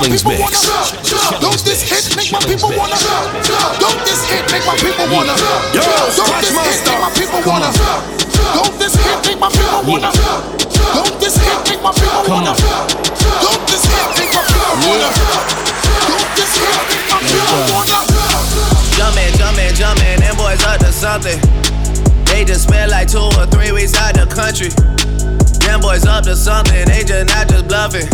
Hit 0.09 0.19
make 0.19 0.23
my 0.25 0.35
people 0.35 0.35
mix. 0.35 0.67
wanna? 0.67 1.39
Don't 1.39 1.63
this 1.63 1.81
hit 1.87 2.11
make 2.15 2.31
my 2.31 2.39
people 2.43 2.71
wanna? 2.75 2.97
Don't 3.79 3.99
this 4.03 4.21
hit 4.27 4.43
make 4.51 4.65
my 4.65 4.75
people 4.75 5.07
wanna? 5.07 5.35
Yo, 5.71 5.83
Don't 6.17 6.35
this 6.43 6.51
hit 6.51 6.83
make 6.83 6.99
my 6.99 7.11
people 7.15 7.41
wanna? 7.47 7.69
Don't 8.53 8.75
this 8.79 8.95
hit 8.95 9.19
make 9.23 9.39
my 9.39 9.49
people 9.49 9.81
wanna? 9.87 10.11
Don't 10.11 11.15
this 11.19 11.35
hit 11.39 11.59
make 11.69 11.81
my 11.81 11.91
people 11.95 12.23
wanna? 12.27 12.51
Don't 13.43 13.63
this 13.67 13.85
hit 13.87 14.09
make 14.19 14.33
my 14.33 14.43
people 14.43 14.75
wanna? 14.83 15.09
Don't 16.11 16.29
this 16.35 16.51
hit 16.57 16.81
make 16.91 17.07
my 17.07 17.19
people 17.23 17.61
wanna? 17.71 17.99
Jumpin', 18.97 19.31
jumpin', 19.39 19.73
jumpin', 19.75 20.19
them 20.19 20.35
boys 20.35 20.63
up 20.65 20.79
to 20.79 20.91
something. 20.91 21.39
They 22.25 22.43
just 22.43 22.63
spent 22.67 22.91
like 22.91 23.07
two 23.07 23.29
or 23.39 23.45
three 23.47 23.71
weeks 23.71 23.95
out 23.95 24.15
the 24.15 24.27
country. 24.27 24.69
Them 25.63 25.79
boys 25.81 26.05
up 26.05 26.23
to 26.25 26.35
something, 26.35 26.85
they 26.87 27.03
just 27.03 27.27
not 27.31 27.47
just 27.47 27.67
bluffing. 27.67 28.07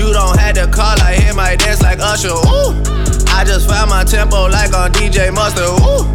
You 0.00 0.14
don't 0.14 0.40
have 0.40 0.54
to 0.54 0.66
call, 0.66 0.98
I 1.02 1.12
hear 1.12 1.34
my 1.34 1.56
dance 1.56 1.82
like 1.82 1.98
Usher. 2.00 2.32
Ooh, 2.32 2.72
I 3.36 3.44
just 3.44 3.68
found 3.68 3.90
my 3.90 4.02
tempo 4.02 4.48
like 4.48 4.72
on 4.72 4.92
DJ 4.92 5.30
Mustard. 5.30 5.68
Ooh, 5.84 6.08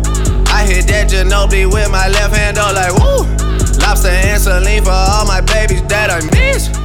I 0.49 0.65
hit 0.65 0.87
that 0.87 1.07
Ginobili 1.07 1.71
with 1.71 1.91
my 1.91 2.07
left 2.07 2.35
hand, 2.35 2.57
oh 2.57 2.73
like 2.73 2.97
woo. 2.97 3.29
Lobster 3.85 4.09
and 4.09 4.41
saline 4.41 4.83
for 4.83 4.89
all 4.89 5.27
my 5.27 5.39
babies 5.39 5.83
that 5.83 6.09
I 6.09 6.25
miss. 6.33 6.84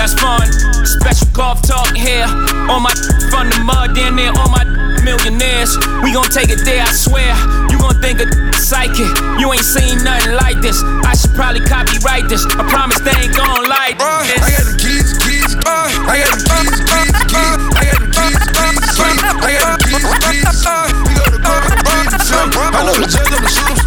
That's 0.00 0.16
fun. 0.16 0.48
Special 0.88 1.28
golf 1.36 1.60
talk 1.60 1.92
here. 1.92 2.24
On 2.72 2.80
my 2.80 2.88
from 3.28 3.52
the 3.52 3.60
mud, 3.68 3.92
down 3.92 4.16
there, 4.16 4.32
on 4.32 4.48
my 4.48 4.64
millionaires. 5.04 5.76
We 6.00 6.16
gon' 6.16 6.32
take 6.32 6.48
it 6.48 6.64
there, 6.64 6.88
I 6.88 6.92
swear. 6.96 7.28
You 7.68 7.76
gon' 7.76 8.00
think 8.00 8.24
of 8.24 8.32
psychic. 8.56 9.12
You 9.36 9.52
ain't 9.52 9.60
seen 9.60 10.00
nothing 10.00 10.40
like 10.40 10.64
this. 10.64 10.80
I 11.04 11.12
should 11.12 11.36
probably 11.36 11.60
copyright 11.68 12.32
this. 12.32 12.48
I 12.48 12.64
promise 12.72 12.96
they 13.04 13.12
ain't 13.12 13.36
gon' 13.36 13.68
like 13.68 14.00
this. 14.00 14.40
I 14.40 14.48
got 14.56 14.64
the 14.72 14.76
keys, 14.80 15.12
keys, 15.20 15.52
I 15.68 16.16
got 16.16 16.32
the 16.32 16.48
keys, 16.48 16.80
keys, 16.80 17.20
keys. 17.28 17.60
I 17.76 17.82
got 17.84 18.00
the 18.00 18.08
keys, 18.08 18.40
keys, 18.56 18.80
keys. 18.96 19.20
I 19.20 19.52
got 19.52 19.68
the 19.68 19.84
keys, 19.84 20.08
keys. 20.16 20.48
We 21.04 21.12
go 21.12 21.28
to 21.28 21.40
court, 21.44 21.76
keys, 21.76 22.12
keys. 22.16 22.32
I 22.32 22.88
know 22.88 22.96
the 22.96 23.04
judge 23.04 23.36
of 23.36 23.44
the 23.44 23.52
shooters. 23.52 23.79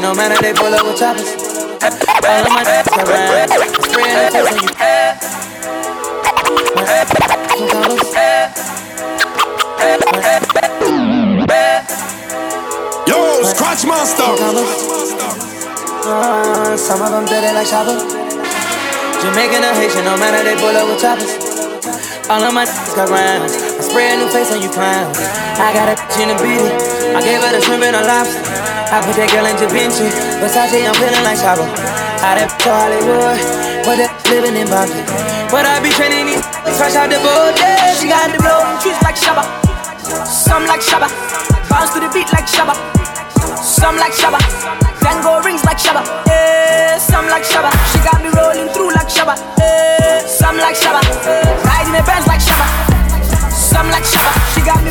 Jamaican 0.00 0.02
no 0.02 0.14
matter 0.14 0.40
they 0.40 0.52
pull 0.54 0.72
up 0.72 0.86
with 0.86 0.98
choppers. 0.98 1.28
All 2.24 2.44
of 2.44 2.52
my 2.52 2.62
ass 2.64 2.88
are 2.88 3.04
red. 3.04 3.50
Spraying 3.84 4.16
the 4.16 4.30
face 4.32 4.48
when 4.48 4.62
you. 4.64 4.70
Yo, 13.06 13.42
Scratch 13.44 13.84
Master. 13.84 14.24
Uh, 16.02 16.76
some 16.76 17.02
of 17.02 17.10
them 17.12 17.24
dirty 17.26 17.52
like 17.52 17.66
Shabba. 17.66 18.00
Jamaican 19.20 19.64
or 19.64 19.74
Haitian, 19.74 20.04
no 20.04 20.16
matter 20.16 20.42
they 20.42 20.56
pull 20.56 20.76
up 20.76 20.88
with 20.88 21.00
choppers. 21.00 21.50
All 22.30 22.42
of 22.42 22.54
my 22.54 22.64
niggas 22.64 22.96
got 22.96 23.08
rhymes. 23.10 23.52
I 23.52 23.80
spray 23.82 24.14
a 24.14 24.16
new 24.16 24.28
face 24.30 24.52
on 24.52 24.62
you 24.62 24.70
clowns. 24.70 25.18
I 25.58 25.72
got 25.74 25.88
a 25.88 25.94
bitch 26.00 26.22
in 26.22 26.30
a 26.30 26.36
beat. 26.40 26.72
I 27.14 27.20
gave 27.20 27.42
her 27.42 27.52
the 27.52 27.60
shrimp 27.60 27.82
and 27.82 27.96
a 27.96 28.06
lobster. 28.06 28.39
I 28.90 28.98
put 29.06 29.14
that 29.22 29.30
girl 29.30 29.46
in 29.46 29.54
Vinci. 29.70 30.10
Versace, 30.42 30.82
I'm 30.82 30.90
feeling 30.98 31.22
like. 31.22 31.38
I 31.38 32.42
that 32.42 32.50
to 32.58 32.70
Hollywood. 32.74 33.38
But 33.86 34.02
that 34.02 34.10
living 34.26 34.58
in 34.58 34.66
Boston. 34.66 35.06
But 35.46 35.62
I 35.62 35.78
be 35.78 35.94
training 35.94 36.26
these 36.34 36.42
fresh 36.74 36.98
out 36.98 37.06
the 37.06 37.22
boat. 37.22 37.54
Yeah, 37.54 37.94
she 37.94 38.10
got 38.10 38.26
the 38.34 38.42
blow 38.42 38.58
trees 38.82 38.98
like 39.06 39.14
Shabba. 39.14 39.46
Some 40.26 40.66
like 40.66 40.82
Shabba. 40.82 41.06
Bounce 41.70 41.94
to 41.94 42.02
the 42.02 42.10
beat 42.10 42.26
like 42.34 42.50
Shabba. 42.50 42.74
Some 43.62 43.94
like 43.94 44.10
Shabba. 44.10 44.42
Tango 44.98 45.38
rings 45.46 45.62
like 45.62 45.78
Shabba. 45.78 46.02
Yeah, 46.26 46.98
some 46.98 47.30
like 47.30 47.46
Shabba. 47.46 47.70
She 47.94 48.02
got 48.02 48.18
me 48.18 48.34
rolling 48.34 48.74
through 48.74 48.90
like 48.90 49.06
Shabba. 49.06 49.38
Yeah, 49.54 50.26
some 50.26 50.58
like 50.58 50.74
Shabba. 50.74 50.98
Riding 51.62 51.94
the 51.94 52.02
Benz 52.02 52.26
like 52.26 52.42
Shabba. 52.42 52.66
Some 53.54 53.86
like 53.94 54.02
Shabba. 54.02 54.34
She 54.50 54.66
got 54.66 54.82
me 54.82 54.89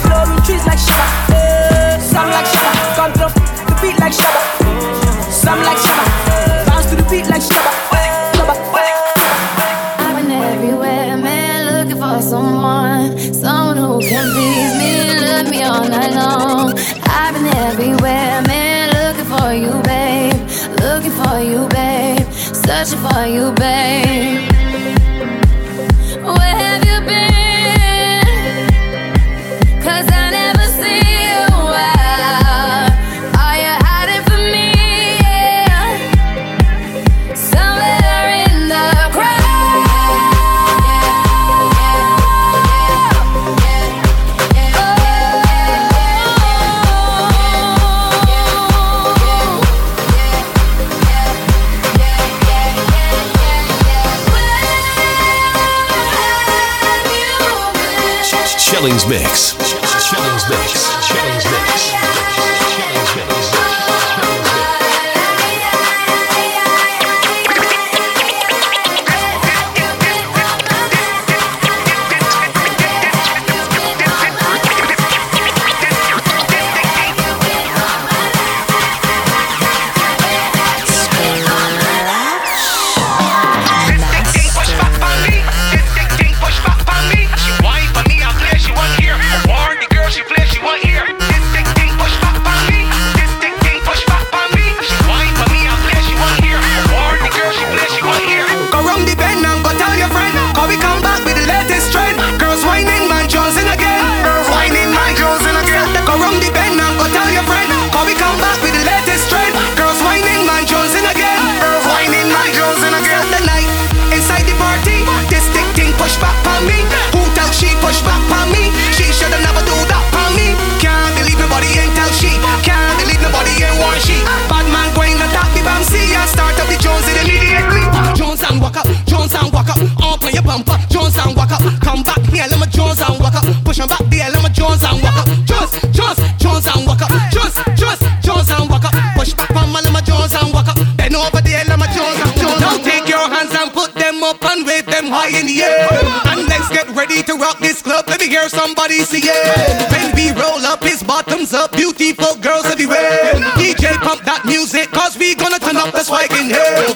high 145.10 145.34
in 145.34 145.46
the 145.46 145.62
air. 145.62 145.90
And 146.30 146.48
let's 146.48 146.70
get 146.70 146.88
ready 146.96 147.22
to 147.24 147.34
rock 147.36 147.60
this 147.60 147.82
club. 147.82 148.06
Let 148.08 148.20
me 148.22 148.28
hear 148.28 148.48
somebody 148.50 149.02
say 149.04 149.20
yeah. 149.26 149.90
When 149.92 150.16
we 150.16 150.32
roll 150.32 150.62
up, 150.66 150.84
his 150.84 151.04
bottoms 151.04 151.54
up, 151.54 151.72
beautiful 151.74 152.36
girls 152.40 152.66
everywhere. 152.66 153.34
DJ 153.58 153.98
pump 154.00 154.24
that 154.24 154.46
music, 154.46 154.90
cause 154.92 155.18
we 155.18 155.36
gonna 155.36 155.60
turn 155.60 155.78
up 155.78 155.92
the 155.92 156.04
swag 156.04 156.32
in 156.34 156.48
here. 156.54 156.94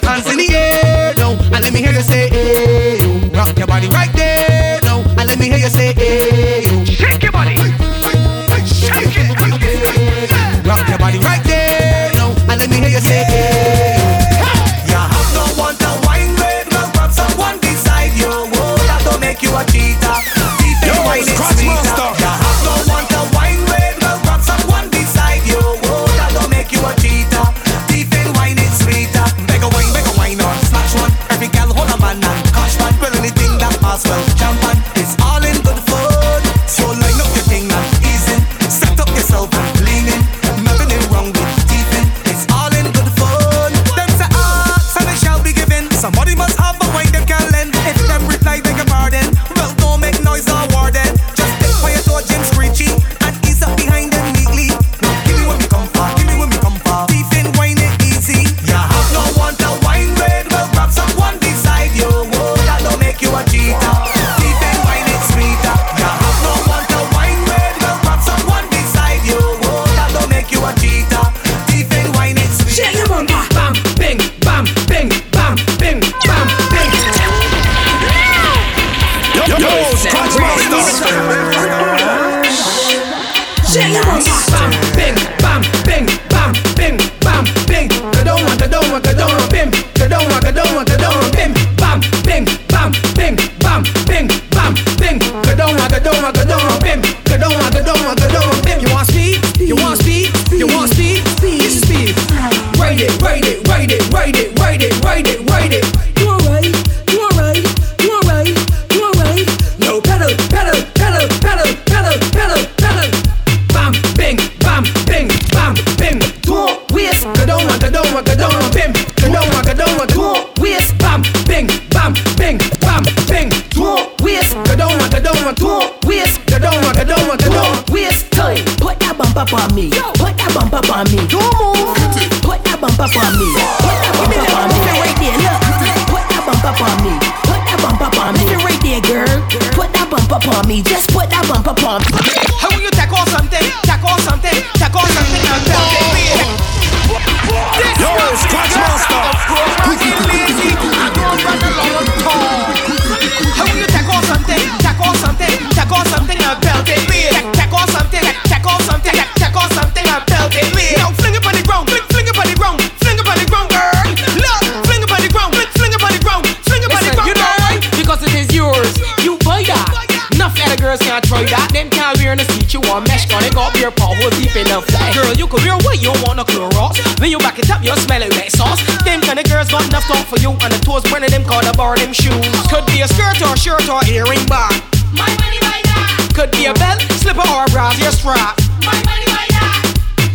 Or 187.63 187.67
a 187.67 187.71
brassiere 187.71 188.11
strap. 188.11 188.59
My 188.83 188.91
money 189.07 189.27
by 189.31 189.47
that. 189.55 189.83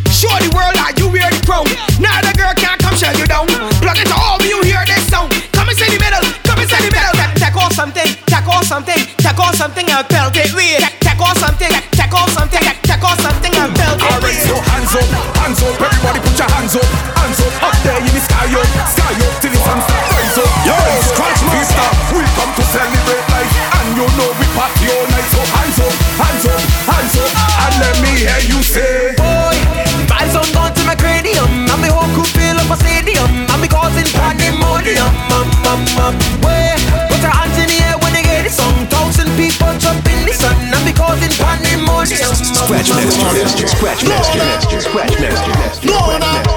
Show 0.08 0.32
the 0.40 0.48
world 0.56 0.74
that 0.80 0.96
you 0.96 1.08
wear 1.12 1.28
the 1.28 1.40
crown. 1.44 1.68
Now 2.00 2.20
the 2.24 2.32
girl 2.36 2.52
can't 2.56 2.80
come 2.80 2.96
shut 2.96 3.16
you 3.20 3.28
down. 3.28 3.46
Plug 3.84 3.98
it 4.00 4.08
to 4.08 4.16
all 4.16 4.40
when 4.40 4.48
you 4.48 4.60
hear 4.64 4.80
this 4.88 5.04
sound. 5.08 5.32
Come 5.52 5.68
and 5.68 5.76
say 5.76 5.88
the 5.92 6.00
middle. 6.00 6.24
Come 6.48 6.58
and 6.58 6.68
say 6.68 6.80
the 6.80 6.90
middle. 6.92 7.14
Tackle 7.36 7.70
something. 7.76 8.08
Tackle 8.24 8.64
something. 8.64 9.00
Tackle 9.20 9.52
something 9.54 9.86
and 9.88 10.08
belt 10.08 10.36
it. 10.36 10.52
Wait. 10.56 10.80
Tackle 11.04 11.34
something. 11.36 11.72
Tackle 11.92 12.28
something. 12.32 12.64
Tackle 12.88 13.16
something 13.20 13.52
and 13.52 13.72
belt 13.76 14.00
it. 14.00 14.08
Alright, 14.08 14.40
so 14.48 14.56
hands 14.56 14.92
up, 14.96 15.08
hands 15.36 15.60
up, 15.60 15.76
everybody 15.76 16.18
put 16.24 16.36
your 16.38 16.48
hands 16.48 16.74
up, 16.76 16.88
hands 17.18 17.40
up, 17.44 17.52
up 17.68 17.76
there 17.84 18.00
in 18.00 18.08
the 18.08 18.22
sky 18.24 18.48
up, 18.56 18.68
sky 18.88 19.12
up 19.20 19.27
Scratch 42.68 42.90
master, 42.90 43.22
Scratch 43.22 43.34
master, 43.34 43.66
scratch 43.66 44.04
master, 44.04 44.38
master, 44.38 44.80
scratch 44.80 46.20
master, 46.20 46.47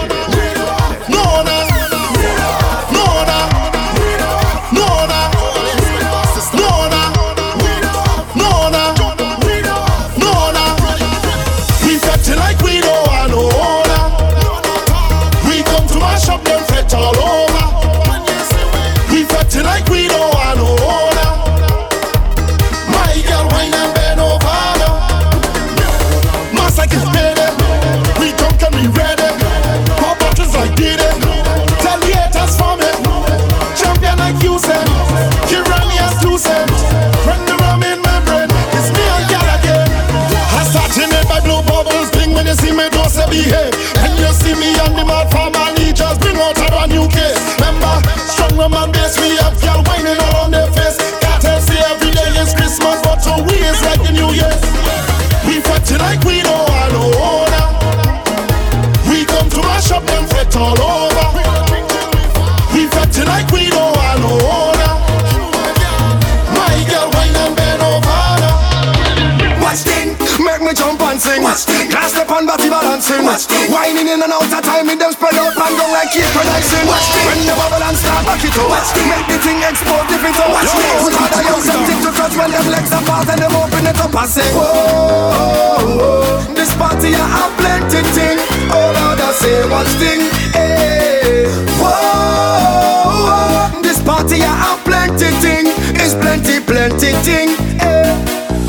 on 73.10 73.12
body. 73.26 73.26
Watch 73.26 73.50
thing, 73.50 73.66
whining 73.72 74.08
in 74.08 74.22
and 74.22 74.30
out 74.30 74.46
of 74.46 74.62
time, 74.62 74.86
in 74.90 75.00
them 75.00 75.12
spread 75.12 75.34
out 75.36 75.58
and 75.58 75.78
go 75.78 75.86
like. 75.90 76.14
Watch 76.14 76.70
thing, 76.70 76.86
when 76.86 77.42
the 77.48 77.56
bubble 77.58 77.82
and 77.82 77.98
start 77.98 78.26
back 78.26 78.44
it 78.44 78.54
up. 78.54 78.70
Watch 78.70 78.94
make 78.94 79.26
the 79.26 79.38
thing 79.42 79.58
explode 79.66 80.06
if 80.12 80.22
it's 80.22 80.38
watch 80.38 80.70
thing. 80.70 81.02
Put 81.02 81.18
all 81.18 81.26
the 81.32 81.42
young 81.42 81.62
something 81.62 82.00
to 82.06 82.12
touch 82.14 82.36
when 82.38 82.52
them 82.52 82.68
legs 82.70 82.92
apart 82.94 83.26
and 83.30 83.42
them 83.42 83.56
open 83.58 83.88
it 83.88 83.98
up 83.98 84.14
and 84.14 84.30
say, 84.30 84.46
Whoa, 84.54 86.46
this 86.54 86.70
party 86.78 87.16
I 87.16 87.26
have 87.26 87.50
plenty 87.58 88.06
thing. 88.14 88.38
Oh 88.70 88.94
Lord, 88.94 89.18
I 89.18 89.34
say 89.34 89.66
watch 89.72 89.90
thing. 89.98 90.30
Eh, 90.54 90.62
hey, 90.62 91.50
whoa, 91.82 93.82
this 93.82 93.98
party 94.04 94.44
I 94.44 94.54
have 94.54 94.84
plenty 94.86 95.32
thing. 95.42 95.66
Is 95.98 96.14
plenty, 96.16 96.60
plenty 96.60 97.14
thing. 97.26 97.71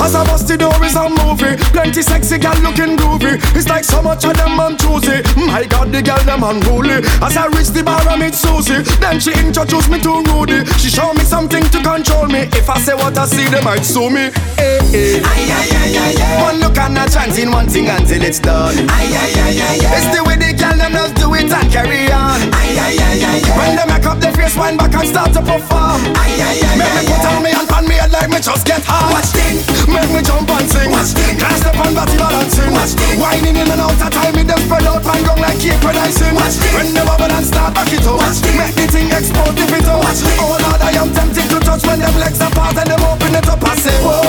As 0.03 0.14
I 0.16 0.24
bust 0.26 0.48
the 0.48 0.57
door 0.59 0.74
is 0.84 0.96
a 0.96 1.09
movie. 1.09 1.55
Plenty 1.70 2.03
sexy 2.03 2.38
gal 2.38 2.59
looking 2.61 2.96
groovy. 2.98 3.38
It's 3.55 3.68
like 3.68 3.84
so 3.84 4.03
much 4.03 4.24
of 4.24 4.34
them 4.36 4.59
on 4.59 4.76
choosy. 4.76 5.22
My 5.46 5.64
god 5.64 5.92
the 5.92 6.03
gal 6.03 6.18
them 6.24 6.42
unruly 6.42 7.07
As 7.22 7.36
I 7.36 7.46
reach 7.55 7.70
the 7.70 7.82
bar 7.84 8.00
I 8.09 8.16
meet 8.18 8.34
Susie. 8.34 8.82
Then 8.98 9.20
she 9.20 9.32
introduced 9.38 9.88
me 9.90 10.00
to 10.03 10.22
Rudy. 10.26 10.64
She 10.82 10.90
show 10.90 11.12
me 11.14 11.22
something 11.24 11.62
to 11.70 11.78
control 11.82 12.26
me. 12.26 12.50
If 12.59 12.68
I 12.68 12.78
say 12.78 12.94
what 12.94 13.16
I 13.16 13.26
see 13.26 13.46
they 13.48 13.62
might 13.62 13.84
sue 13.86 14.11
me. 14.11 14.28
Eh, 14.59 14.61
eh. 14.61 14.82
Hey, 14.90 14.90
hey. 14.90 15.22
Aye, 15.22 15.46
aye, 15.55 15.70
aye, 15.70 15.98
aye, 16.03 16.16
aye. 16.18 16.42
One 16.42 16.59
look 16.61 16.76
and 16.78 16.98
a 16.98 17.07
chance 17.09 17.38
in 17.38 17.50
one 17.53 17.68
thing 17.68 17.86
until 17.88 18.22
it's 18.22 18.40
done. 18.40 18.74
Aye, 18.90 19.07
aye, 19.07 19.38
aye, 19.38 19.55
aye, 19.55 19.86
aye. 19.86 19.96
It's 20.03 20.11
the 20.16 20.20
way 20.26 20.34
the 20.36 20.50
gal 20.53 20.76
them 20.76 20.92
just 20.92 21.14
do 21.14 21.32
it 21.34 21.46
and 21.46 21.68
carry 21.70 22.11
on. 22.11 22.42
Aye, 22.50 22.74
aye, 22.74 22.98
aye, 22.98 23.22
aye, 23.22 23.42
aye. 23.46 23.57
When 23.57 23.76
they 23.78 23.86
make 23.86 24.07
up 24.07 24.18
their 24.18 24.34
face 24.34 24.57
wind 24.59 24.78
back 24.78 24.94
and 24.98 25.07
start 25.09 25.32
to 25.38 25.40
perform. 25.46 26.03
Aye, 26.18 26.42
aye, 26.42 26.59
aye, 26.59 26.76
Make 26.76 26.90
me 26.98 27.03
put 27.07 27.22
on 27.30 27.38
me 27.42 27.50
and 27.55 27.68
pan 27.70 27.86
me 27.86 27.94
head 27.94 28.11
like 28.11 28.30
me 28.30 28.40
just 28.42 28.66
get 28.66 28.82
hard 28.84 29.12
Watch 29.14 29.30
thing 29.30 29.61
Make 29.93 30.11
me 30.11 30.20
jump 30.24 30.49
and 30.49 30.68
sing 30.68 30.90
Watch. 30.90 31.12
Thing 31.12 31.36
Glass 31.38 31.62
up 31.68 31.78
on 31.78 31.93
body 31.95 32.16
balancing 32.16 32.72
Watch. 32.72 32.97
Thing 32.97 33.20
Whining 33.20 33.57
in 33.57 33.68
and 33.68 33.80
out 33.80 33.95
of 33.95 34.11
time 34.11 34.34
Me 34.34 34.43
them 34.43 34.61
spread 34.64 34.88
out 34.88 35.05
and 35.05 35.22
gong 35.24 35.40
like 35.40 35.61
when 35.61 35.97
I 35.97 36.09
sing 36.09 36.34
Watch. 36.34 36.57
When 36.72 36.88
the 36.97 37.03
bubble 37.05 37.30
and 37.30 37.47
start 37.47 37.74
back 37.76 37.93
it 37.93 38.07
up 38.09 38.16
Watch. 38.16 38.40
Make 38.57 38.74
the 38.74 38.84
thing 38.88 39.09
explode 39.12 39.57
if 39.61 39.72
it 39.72 39.86
up 39.86 40.01
Oh 40.40 40.57
Lord 40.57 40.80
I 40.80 40.97
am 40.97 41.12
tempted 41.12 41.47
to 41.53 41.59
touch 41.61 41.84
When 41.84 42.01
them 42.01 42.16
legs 42.16 42.40
apart 42.40 42.76
and 42.80 42.88
them 42.88 43.05
open 43.05 43.36
it 43.36 43.49
up 43.49 43.62
I 43.62 43.76
say 43.76 43.97
Whoa, 44.01 44.24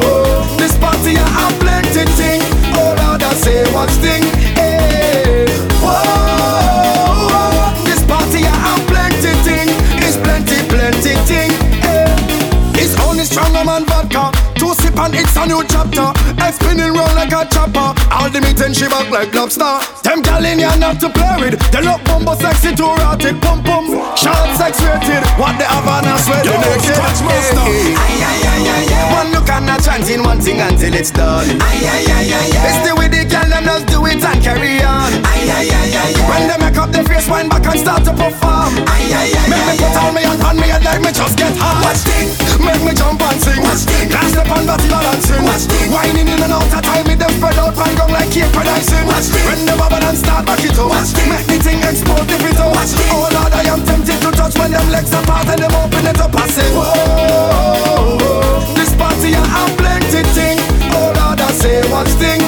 whoa 0.00 0.56
This 0.56 0.78
party 0.78 1.18
I 1.18 1.26
have 1.26 1.54
plenty 1.58 1.86
thing 4.00 4.45
a 14.98 15.46
new 15.46 15.62
chapter. 15.68 16.08
Head 16.40 16.54
spinning 16.54 16.92
round 16.92 17.14
like 17.14 17.32
a 17.32 17.44
chopper. 17.52 17.94
All 18.10 18.30
the 18.30 18.40
meat 18.40 18.60
and 18.60 18.74
she 18.74 18.88
back 18.88 19.10
like 19.10 19.34
lobster. 19.34 19.78
Them 20.02 20.22
gal 20.22 20.44
in 20.44 20.58
here 20.58 20.76
not 20.76 21.00
to 21.00 21.08
play 21.10 21.36
with. 21.38 21.60
They 21.70 21.82
look 21.82 22.02
bumbo 22.04 22.34
sexy 22.34 22.74
too 22.74 22.88
erotic. 22.88 23.40
Pum 23.40 23.62
pum. 23.62 23.86
Sharp 24.16 24.56
sex 24.56 24.82
rated. 24.82 25.22
What 25.38 25.58
they 25.58 25.68
have 25.68 25.86
on 25.86 26.06
us 26.06 26.28
where 26.28 26.42
they 26.42 26.56
naked. 26.56 26.98
One 29.12 29.32
look 29.32 29.48
and 29.48 29.66
not 29.66 29.82
chanting 29.82 30.22
one 30.22 30.40
thing 30.40 30.60
until 30.60 30.94
it's 30.94 31.10
done. 31.10 31.46
It's 31.46 32.80
the 32.88 32.94
way 32.96 33.08
the 33.08 33.24
gal 33.28 33.48
them 33.48 33.64
just 33.64 33.86
do 33.86 34.04
it 34.06 34.24
and 34.24 34.42
carry 34.42 34.82
on. 34.82 35.12
When 36.28 36.48
they 36.48 36.58
make 36.58 36.76
up 36.76 36.90
their 36.90 37.04
face, 37.04 37.28
wind 37.28 37.50
back 37.50 37.66
and 37.66 37.80
start 37.80 38.04
to 38.04 38.12
perform. 38.12 38.55
Me 39.76 39.84
put 39.84 39.96
all 40.00 40.08
me 40.12 40.24
hand 40.24 40.40
on 40.40 40.56
me 40.56 40.72
head 40.72 40.80
like 40.88 41.04
me 41.04 41.12
just 41.12 41.36
get 41.36 41.52
hot. 41.60 41.84
Watch 41.84 42.00
this. 42.08 42.32
Make 42.56 42.80
me 42.80 42.96
jump 42.96 43.20
and 43.20 43.36
sing. 43.36 43.60
Glass 44.08 44.32
step 44.32 44.48
on 44.48 44.64
body 44.64 44.88
balancing. 44.88 45.44
Whining 45.92 46.32
in 46.32 46.40
and 46.40 46.48
out 46.48 46.64
of 46.64 46.80
time, 46.80 47.04
me 47.04 47.12
them 47.12 47.28
spread 47.36 47.60
out 47.60 47.76
and 47.76 47.92
go 47.92 48.08
like 48.08 48.32
cake 48.32 48.48
producing. 48.56 49.04
When 49.04 49.68
the 49.68 49.76
bubble 49.76 50.00
and 50.00 50.16
start 50.16 50.48
back 50.48 50.64
it 50.64 50.80
up. 50.80 50.88
Watch 50.88 51.12
this. 51.12 51.28
Make 51.28 51.44
the 51.44 51.60
thing 51.60 51.84
explode 51.84 52.24
if 52.24 52.40
it 52.40 52.56
out. 52.56 52.72
Oh 52.72 53.28
Lord, 53.28 53.52
I 53.52 53.68
am 53.68 53.84
tempted 53.84 54.16
to 54.24 54.32
touch 54.32 54.56
when 54.56 54.72
them 54.72 54.88
legs 54.88 55.12
apart 55.12 55.44
and 55.44 55.60
them 55.60 55.74
open 55.76 56.08
it 56.08 56.20
up. 56.24 56.32
I 56.32 56.48
say, 56.48 56.68
whoa, 56.72 58.16
this 58.72 58.96
party 58.96 59.36
I 59.36 59.44
have 59.44 59.76
plenty 59.76 60.24
thing. 60.32 60.56
Oh 60.96 61.12
Lord, 61.12 61.36
I 61.36 61.52
say 61.52 61.84
one 61.92 62.08
thing. 62.16 62.45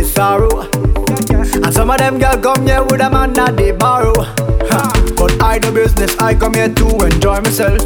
This 0.00 0.14
sorrow. 0.14 0.68
And 1.64 1.74
some 1.74 1.90
of 1.90 1.98
them 1.98 2.18
gal 2.18 2.40
come 2.40 2.66
here 2.66 2.82
with 2.82 3.00
a 3.00 3.10
man 3.10 3.32
that 3.34 3.56
they 3.56 3.72
borrow. 3.72 4.14
But 5.20 5.42
I 5.42 5.58
do 5.58 5.72
business, 5.72 6.16
I 6.18 6.34
come 6.34 6.54
here 6.54 6.72
to 6.72 6.86
enjoy 7.04 7.40
myself. 7.40 7.80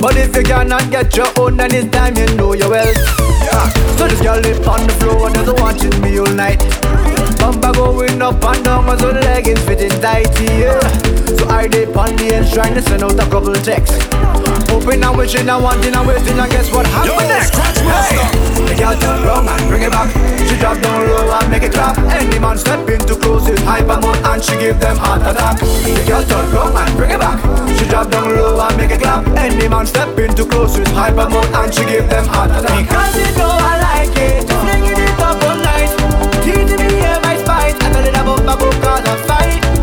But 0.00 0.16
if 0.16 0.34
you 0.34 0.42
cannot 0.42 0.90
get 0.90 1.14
your 1.16 1.28
own, 1.38 1.56
then 1.58 1.74
it's 1.74 1.90
time 1.90 2.16
you 2.16 2.26
know 2.36 2.54
your 2.54 2.70
wealth. 2.70 2.96
So 3.98 4.08
this 4.08 4.20
girl 4.22 4.40
live 4.40 4.66
on 4.66 4.86
the 4.86 4.94
floor 5.00 5.26
and 5.26 5.34
just 5.34 5.52
watching 5.60 6.00
me 6.00 6.18
all 6.18 6.32
night. 6.32 6.60
Bumper 7.38 7.72
going 7.72 8.22
up 8.22 8.42
and 8.44 8.64
down, 8.64 8.84
cause 8.84 9.02
her 9.02 9.12
leggings 9.12 9.62
fitting 9.64 10.00
tight, 10.00 10.32
yeah. 10.40 10.80
So 11.36 11.48
I 11.48 11.68
dip 11.68 11.96
on 11.96 12.16
the 12.16 12.32
edge 12.32 12.52
trying 12.52 12.74
to 12.74 12.82
send 12.82 13.02
out 13.02 13.18
a 13.20 13.28
couple 13.28 13.52
texts. 13.54 14.21
Open 14.72 15.02
and 15.04 15.16
wishing 15.16 15.48
and 15.48 15.62
wanting 15.62 15.94
and 15.94 16.06
waiting 16.06 16.38
and 16.38 16.50
guess 16.50 16.70
what 16.72 16.86
happened 16.86 17.28
next? 17.28 17.54
Hey. 17.56 18.18
The 18.66 18.74
girl 18.78 18.96
turn 18.96 19.22
round 19.24 19.48
and 19.48 19.68
bring 19.68 19.82
it 19.82 19.90
back. 19.90 20.10
She 20.48 20.56
drop 20.58 20.80
down 20.80 21.06
low 21.08 21.30
and 21.38 21.50
make 21.50 21.62
it 21.62 21.72
clap. 21.72 21.98
Any 21.98 22.38
man 22.38 22.56
step 22.58 22.88
in 22.88 23.00
too 23.06 23.16
close 23.16 23.48
is 23.48 23.60
hyper 23.60 24.00
mode 24.00 24.16
and 24.24 24.42
she 24.42 24.56
give 24.56 24.80
them 24.80 24.96
heart 24.96 25.22
attack. 25.22 25.58
The 25.60 26.04
girl 26.06 26.24
turn 26.24 26.50
round 26.52 26.76
and 26.76 26.96
bring 26.96 27.10
it 27.10 27.20
back. 27.20 27.38
She 27.78 27.84
drop 27.86 28.10
down 28.10 28.34
low 28.34 28.60
and 28.60 28.76
make 28.76 28.90
it 28.90 29.00
clap. 29.00 29.26
Any 29.36 29.68
man 29.68 29.86
step 29.86 30.18
in 30.18 30.34
too 30.34 30.46
close 30.46 30.76
is 30.78 30.88
hyper 30.88 31.28
mode 31.28 31.46
and 31.52 31.72
she 31.74 31.84
give 31.84 32.08
them 32.08 32.26
heart 32.26 32.50
attack. 32.50 32.86
Because 32.86 33.16
you 33.16 33.30
know 33.36 33.52
I 33.52 33.76
like 33.82 34.16
it, 34.16 34.48
flinging 34.48 34.98
it 34.98 35.18
up 35.20 35.42
all 35.42 35.56
night, 35.58 35.90
teasing 36.44 36.78
me 36.80 37.00
here 37.00 37.20
my 37.22 37.36
spite, 37.36 37.76
and 37.82 37.96
a 37.96 38.00
little 38.02 38.24
bump, 38.24 38.60
bump, 38.60 38.76
cause 38.82 39.04
I 39.04 39.16
fight. 39.26 39.81